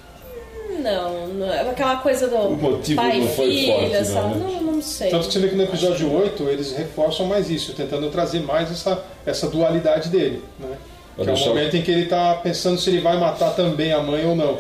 Não, 0.82 1.28
não 1.28 1.52
é 1.52 1.62
aquela 1.70 1.98
coisa 1.98 2.28
do 2.28 2.36
O 2.36 2.56
motivo 2.58 3.02
pai 3.02 3.20
não 3.20 3.26
e 3.26 3.30
foi 3.30 3.50
filha, 3.52 3.74
forte, 3.74 3.96
não, 3.96 4.04
sabe? 4.06 4.36
né? 4.36 4.46
Não, 4.46 4.62
não 4.74 4.82
sei. 4.82 5.10
Tanto 5.10 5.28
que 5.28 5.34
você 5.34 5.40
vê 5.40 5.48
que 5.50 5.56
no 5.56 5.64
episódio 5.64 6.12
8 6.14 6.44
eles 6.50 6.72
reforçam 6.74 7.26
mais 7.26 7.50
isso, 7.50 7.74
tentando 7.74 8.10
trazer 8.12 8.42
mais 8.42 8.70
essa, 8.72 9.04
essa 9.26 9.48
dualidade 9.48 10.10
dele, 10.10 10.44
né? 10.60 10.78
Que 11.26 11.30
é 11.30 11.34
o 11.34 11.36
deixar- 11.36 11.50
momento 11.50 11.76
em 11.78 11.82
que 11.82 11.92
ele 11.92 12.04
está 12.04 12.36
pensando 12.36 12.80
se 12.80 12.90
ele 12.90 13.02
vai 13.02 13.18
matar 13.18 13.52
também 13.56 13.92
a 13.92 14.00
mãe 14.02 14.26
ou 14.26 14.36
não. 14.36 14.58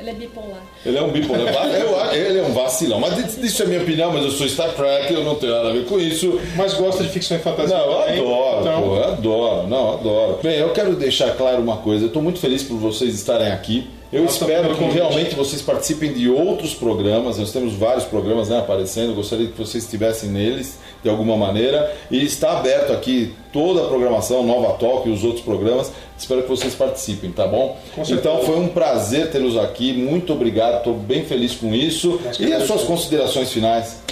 Ele 0.00 0.10
é 0.10 0.12
bipolar. 0.14 0.62
Ele 0.84 0.98
é 0.98 1.02
um 1.02 1.10
bipolar, 1.10 1.66
eu- 1.74 2.12
ele 2.14 2.38
é 2.38 2.42
um 2.42 2.52
vacilão, 2.52 3.00
mas 3.00 3.36
isso 3.38 3.62
é 3.62 3.66
minha 3.66 3.80
opinião, 3.82 4.12
mas 4.12 4.24
eu 4.24 4.30
sou 4.30 4.48
Star 4.48 4.70
Trek, 4.70 5.12
eu 5.12 5.24
não 5.24 5.34
tenho 5.34 5.52
nada 5.52 5.68
a 5.70 5.72
ver 5.72 5.84
com 5.84 5.98
isso. 5.98 6.40
Mas 6.56 6.74
gosta 6.74 7.02
de 7.02 7.08
ficção 7.10 7.36
e 7.36 7.40
fantasia 7.40 7.76
Não, 7.76 7.84
eu 7.84 7.98
também. 8.04 8.20
adoro, 8.20 8.60
então, 8.60 8.82
pô, 8.82 8.96
eu 8.96 9.04
adoro, 9.04 9.66
não, 9.68 9.88
eu 9.88 9.94
adoro. 9.94 10.38
Bem, 10.42 10.58
eu 10.58 10.70
quero 10.70 10.94
deixar 10.94 11.34
claro 11.36 11.60
uma 11.60 11.78
coisa, 11.78 12.04
eu 12.04 12.08
estou 12.08 12.22
muito 12.22 12.38
feliz 12.38 12.62
por 12.62 12.76
vocês 12.76 13.12
estarem 13.14 13.48
aqui. 13.50 13.88
Eu 14.12 14.22
Nossa, 14.22 14.44
espero 14.44 14.76
que 14.76 14.84
realmente 14.84 15.34
vocês 15.34 15.60
participem 15.60 16.12
de 16.12 16.30
outros 16.30 16.74
programas. 16.74 17.38
Nós 17.38 17.52
temos 17.52 17.74
vários 17.74 18.04
programas 18.04 18.48
né, 18.48 18.58
aparecendo. 18.58 19.14
Gostaria 19.14 19.48
que 19.48 19.58
vocês 19.58 19.82
estivessem 19.82 20.30
neles 20.30 20.78
de 21.02 21.08
alguma 21.08 21.36
maneira. 21.36 21.92
E 22.08 22.24
está 22.24 22.58
aberto 22.58 22.92
aqui 22.92 23.34
toda 23.52 23.84
a 23.84 23.88
programação, 23.88 24.44
Nova 24.44 24.78
Talk 24.78 25.08
e 25.08 25.12
os 25.12 25.24
outros 25.24 25.44
programas. 25.44 25.90
Espero 26.16 26.42
que 26.42 26.48
vocês 26.48 26.72
participem, 26.74 27.32
tá 27.32 27.48
bom? 27.48 27.76
Então 28.08 28.42
foi 28.42 28.56
um 28.56 28.68
prazer 28.68 29.30
tê-los 29.30 29.56
aqui. 29.56 29.92
Muito 29.92 30.32
obrigado, 30.32 30.78
estou 30.78 30.94
bem 30.94 31.24
feliz 31.24 31.54
com 31.54 31.74
isso. 31.74 32.20
E 32.38 32.52
as 32.52 32.62
suas 32.62 32.84
considerações 32.84 33.52
finais? 33.52 34.02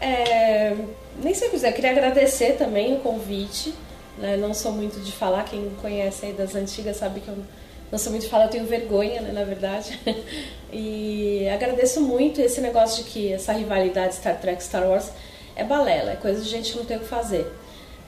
É, 0.00 0.74
nem 1.22 1.34
sei 1.34 1.48
o 1.48 1.50
que 1.50 1.56
dizer, 1.56 1.68
eu 1.70 1.72
queria 1.72 1.90
agradecer 1.90 2.52
também 2.52 2.94
o 2.94 2.96
convite. 2.98 3.74
né? 4.16 4.36
Não 4.36 4.54
sou 4.54 4.72
muito 4.72 5.00
de 5.00 5.10
falar, 5.10 5.44
quem 5.44 5.70
conhece 5.80 6.26
aí 6.26 6.32
das 6.32 6.54
antigas 6.54 6.96
sabe 6.96 7.20
que 7.20 7.28
eu 7.28 7.36
não 7.92 7.98
sou 7.98 8.10
muito 8.10 8.24
de 8.24 8.28
falar, 8.28 8.44
eu 8.46 8.50
tenho 8.50 8.64
vergonha, 8.66 9.20
né, 9.20 9.30
na 9.32 9.44
verdade. 9.44 10.00
E 10.74 11.46
agradeço 11.50 12.00
muito 12.00 12.40
esse 12.40 12.58
negócio 12.58 13.04
de 13.04 13.10
que 13.10 13.30
essa 13.30 13.52
rivalidade 13.52 14.14
Star 14.14 14.40
Trek 14.40 14.64
Star 14.64 14.88
Wars 14.88 15.10
é 15.54 15.62
balela, 15.62 16.12
é 16.12 16.16
coisa 16.16 16.40
de 16.40 16.48
gente 16.48 16.72
que 16.72 16.78
não 16.78 16.86
tem 16.86 16.96
o 16.96 17.00
que 17.00 17.06
fazer. 17.06 17.46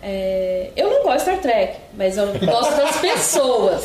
É, 0.03 0.71
eu 0.75 0.89
não 0.89 1.03
gosto 1.03 1.17
de 1.17 1.23
Star 1.25 1.41
Trek, 1.43 1.77
mas 1.93 2.17
eu 2.17 2.27
gosto 2.39 2.75
das 2.75 2.97
pessoas. 3.03 3.85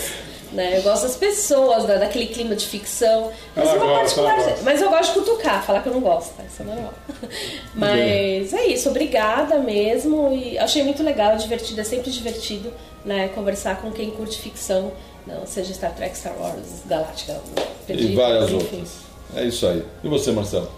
Né? 0.53 0.77
Eu 0.77 0.81
gosto 0.83 1.03
das 1.03 1.17
pessoas, 1.17 1.85
da, 1.85 1.97
daquele 1.97 2.27
clima 2.27 2.55
de 2.55 2.65
ficção. 2.65 3.31
Mas, 3.53 3.67
ela 3.67 3.95
particular- 3.99 4.35
gosta. 4.37 4.57
mas 4.63 4.81
eu 4.81 4.89
gosto 4.89 5.13
de 5.13 5.19
cutucar, 5.19 5.61
falar 5.65 5.81
que 5.83 5.89
eu 5.89 5.93
não 5.93 6.01
gosto, 6.01 6.33
tá? 6.37 6.43
isso 6.45 6.61
é 6.61 6.65
normal. 6.65 6.93
Mas 7.75 8.53
é 8.53 8.65
isso, 8.67 8.89
obrigada 8.89 9.59
mesmo. 9.59 10.33
E 10.33 10.57
achei 10.57 10.83
muito 10.83 11.03
legal, 11.03 11.35
divertido, 11.35 11.81
é 11.81 11.83
sempre 11.83 12.09
divertido 12.11 12.73
né, 13.05 13.27
conversar 13.35 13.81
com 13.81 13.91
quem 13.91 14.09
curte 14.11 14.39
ficção, 14.39 14.91
não, 15.29 15.45
seja 15.45 15.73
Star 15.73 15.93
Trek, 15.95 16.17
Star 16.17 16.33
Wars, 16.39 16.83
Galáctica, 16.87 17.39
E 17.87 18.15
várias 18.15 18.45
enfim. 18.45 18.55
outras. 18.55 18.89
É 19.35 19.43
isso 19.43 19.67
aí. 19.67 19.83
E 20.03 20.07
você, 20.07 20.31
Marcelo? 20.31 20.69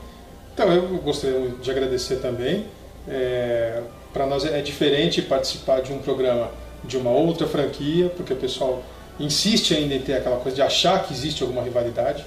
Então, 0.54 0.72
eu 0.72 0.88
gostaria 0.98 1.50
de 1.62 1.72
agradecer 1.72 2.18
também. 2.18 2.66
Para 4.14 4.26
nós 4.26 4.46
é 4.46 4.62
diferente 4.62 5.22
participar 5.22 5.82
de 5.82 5.94
um 5.94 6.00
programa 6.00 6.52
de 6.84 6.98
uma 6.98 7.12
outra 7.12 7.48
franquia, 7.48 8.10
porque 8.10 8.34
o 8.34 8.36
pessoal 8.36 8.84
insiste 9.20 9.74
ainda 9.74 9.96
em 9.96 10.02
ter 10.02 10.14
aquela 10.16 10.38
coisa 10.38 10.56
de 10.56 10.62
achar 10.62 11.04
que 11.04 11.14
existe 11.14 11.44
alguma 11.44 11.62
rivalidade. 11.62 12.26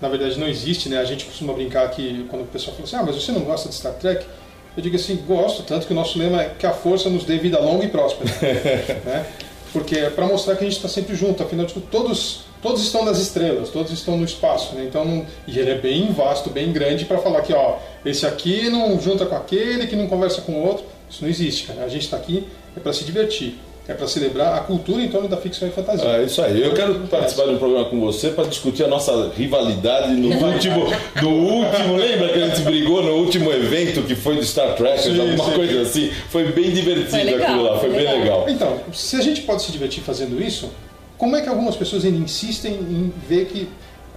Na 0.00 0.08
verdade, 0.08 0.38
não 0.38 0.48
existe, 0.48 0.88
né? 0.88 0.98
A 0.98 1.04
gente 1.04 1.24
costuma 1.24 1.52
brincar 1.52 1.88
que 1.90 2.26
quando 2.28 2.42
o 2.42 2.46
pessoal 2.46 2.76
fala 2.76 2.86
assim: 2.86 2.96
ah, 2.96 3.02
mas 3.04 3.14
você 3.14 3.32
não 3.32 3.42
gosta 3.42 3.68
de 3.68 3.74
Star 3.74 3.94
Trek? 3.94 4.26
Eu 4.76 4.82
digo 4.82 4.96
assim: 4.96 5.16
gosto, 5.26 5.62
tanto 5.62 5.86
que 5.86 5.92
o 5.92 5.96
nosso 5.96 6.18
lema 6.18 6.42
é 6.42 6.50
que 6.58 6.66
a 6.66 6.72
força 6.72 7.08
nos 7.08 7.24
dê 7.24 7.38
vida 7.38 7.58
longa 7.58 7.84
e 7.84 7.88
próspera. 7.88 8.30
né? 9.06 9.26
Porque 9.74 9.96
é 9.96 10.08
para 10.08 10.24
mostrar 10.26 10.54
que 10.56 10.64
a 10.64 10.66
gente 10.66 10.76
está 10.76 10.88
sempre 10.88 11.14
junto, 11.14 11.42
afinal 11.42 11.66
de 11.66 11.74
contas, 11.74 11.90
todos, 11.90 12.40
todos 12.62 12.80
estão 12.82 13.04
nas 13.04 13.18
estrelas, 13.18 13.68
todos 13.68 13.92
estão 13.92 14.16
no 14.16 14.24
espaço, 14.24 14.74
né? 14.74 14.84
Então, 14.88 15.04
não- 15.04 15.26
e 15.48 15.58
ele 15.58 15.70
é 15.72 15.74
bem 15.78 16.12
vasto, 16.12 16.48
bem 16.48 16.72
grande 16.72 17.04
para 17.04 17.18
falar 17.18 17.42
que, 17.42 17.52
ó, 17.52 17.76
esse 18.06 18.24
aqui 18.24 18.70
não 18.70 18.98
junta 19.00 19.26
com 19.26 19.34
aquele, 19.34 19.86
que 19.88 19.96
não 19.96 20.06
conversa 20.06 20.40
com 20.42 20.52
o 20.52 20.64
outro. 20.66 20.84
Isso 21.10 21.22
não 21.22 21.28
existe, 21.28 21.64
cara. 21.66 21.84
A 21.84 21.88
gente 21.88 22.02
está 22.04 22.16
aqui 22.16 22.46
é 22.76 22.80
para 22.80 22.92
se 22.92 23.04
divertir, 23.04 23.58
é 23.86 23.92
para 23.92 24.06
celebrar 24.08 24.54
a 24.56 24.60
cultura 24.60 25.02
em 25.02 25.08
torno 25.08 25.28
da 25.28 25.36
ficção 25.36 25.68
e 25.68 25.70
fantasia. 25.70 26.08
É 26.08 26.22
isso 26.24 26.40
aí. 26.40 26.62
Eu 26.62 26.72
quero 26.72 26.94
participar 27.00 27.44
de 27.44 27.50
um 27.50 27.58
programa 27.58 27.84
com 27.84 28.00
você 28.00 28.30
para 28.30 28.44
discutir 28.44 28.82
a 28.84 28.88
nossa 28.88 29.30
rivalidade 29.36 30.12
no 30.14 30.28
último, 30.46 30.86
no 31.22 31.28
último. 31.30 31.96
Lembra 31.96 32.28
que 32.30 32.42
a 32.42 32.48
gente 32.48 32.62
brigou 32.62 33.02
no 33.02 33.12
último 33.16 33.52
evento 33.52 34.02
que 34.02 34.14
foi 34.14 34.36
do 34.36 34.44
Star 34.44 34.74
Trek, 34.74 35.02
Sim, 35.02 35.20
alguma 35.20 35.44
sim. 35.50 35.52
coisa 35.52 35.82
assim? 35.82 36.10
Foi 36.30 36.44
bem 36.52 36.70
divertido 36.70 37.10
Foi 37.10 37.22
legal, 37.24 37.42
aquilo 37.42 37.62
lá, 37.62 37.78
foi 37.78 37.90
foi 37.90 37.98
bem 37.98 38.06
legal. 38.20 38.44
legal. 38.44 38.46
Então, 38.48 38.80
se 38.92 39.16
a 39.16 39.20
gente 39.20 39.42
pode 39.42 39.62
se 39.62 39.70
divertir 39.70 40.02
fazendo 40.02 40.42
isso, 40.42 40.70
como 41.18 41.36
é 41.36 41.42
que 41.42 41.48
algumas 41.48 41.76
pessoas 41.76 42.04
ainda 42.06 42.16
insistem 42.18 42.72
em 42.74 43.12
ver 43.28 43.44
que 43.46 43.68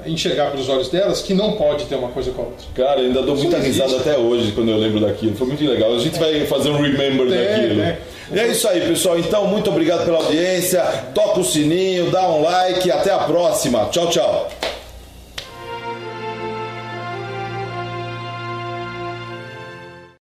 enxergar 0.05 0.51
pelos 0.51 0.69
olhos 0.69 0.89
delas 0.89 1.21
que 1.21 1.33
não 1.33 1.53
pode 1.53 1.85
ter 1.85 1.95
uma 1.95 2.09
coisa 2.09 2.31
com 2.31 2.41
a 2.41 2.45
outra? 2.45 2.65
Cara, 2.73 3.01
ainda 3.01 3.21
dou 3.21 3.33
Isso 3.35 3.43
muita 3.43 3.59
risada 3.59 3.97
até 3.97 4.17
hoje 4.17 4.51
quando 4.53 4.69
eu 4.69 4.77
lembro 4.77 4.99
daquilo. 5.01 5.35
Foi 5.35 5.47
muito 5.47 5.63
legal. 5.65 5.93
A 5.93 5.99
gente 5.99 6.17
vai 6.17 6.45
fazer 6.45 6.69
um 6.69 6.81
remember 6.81 7.27
É, 7.33 7.55
daquilo. 7.55 7.75
né? 7.75 7.97
E 8.31 8.39
é 8.39 8.47
isso 8.47 8.67
aí, 8.67 8.81
pessoal. 8.81 9.17
Então, 9.17 9.47
muito 9.47 9.69
obrigado 9.69 10.05
pela 10.05 10.17
audiência. 10.17 10.81
Toca 11.13 11.39
o 11.39 11.45
sininho, 11.45 12.11
dá 12.11 12.27
um 12.29 12.41
like. 12.41 12.91
Até 12.91 13.11
a 13.11 13.19
próxima. 13.19 13.85
Tchau, 13.91 14.09
tchau. 14.09 14.49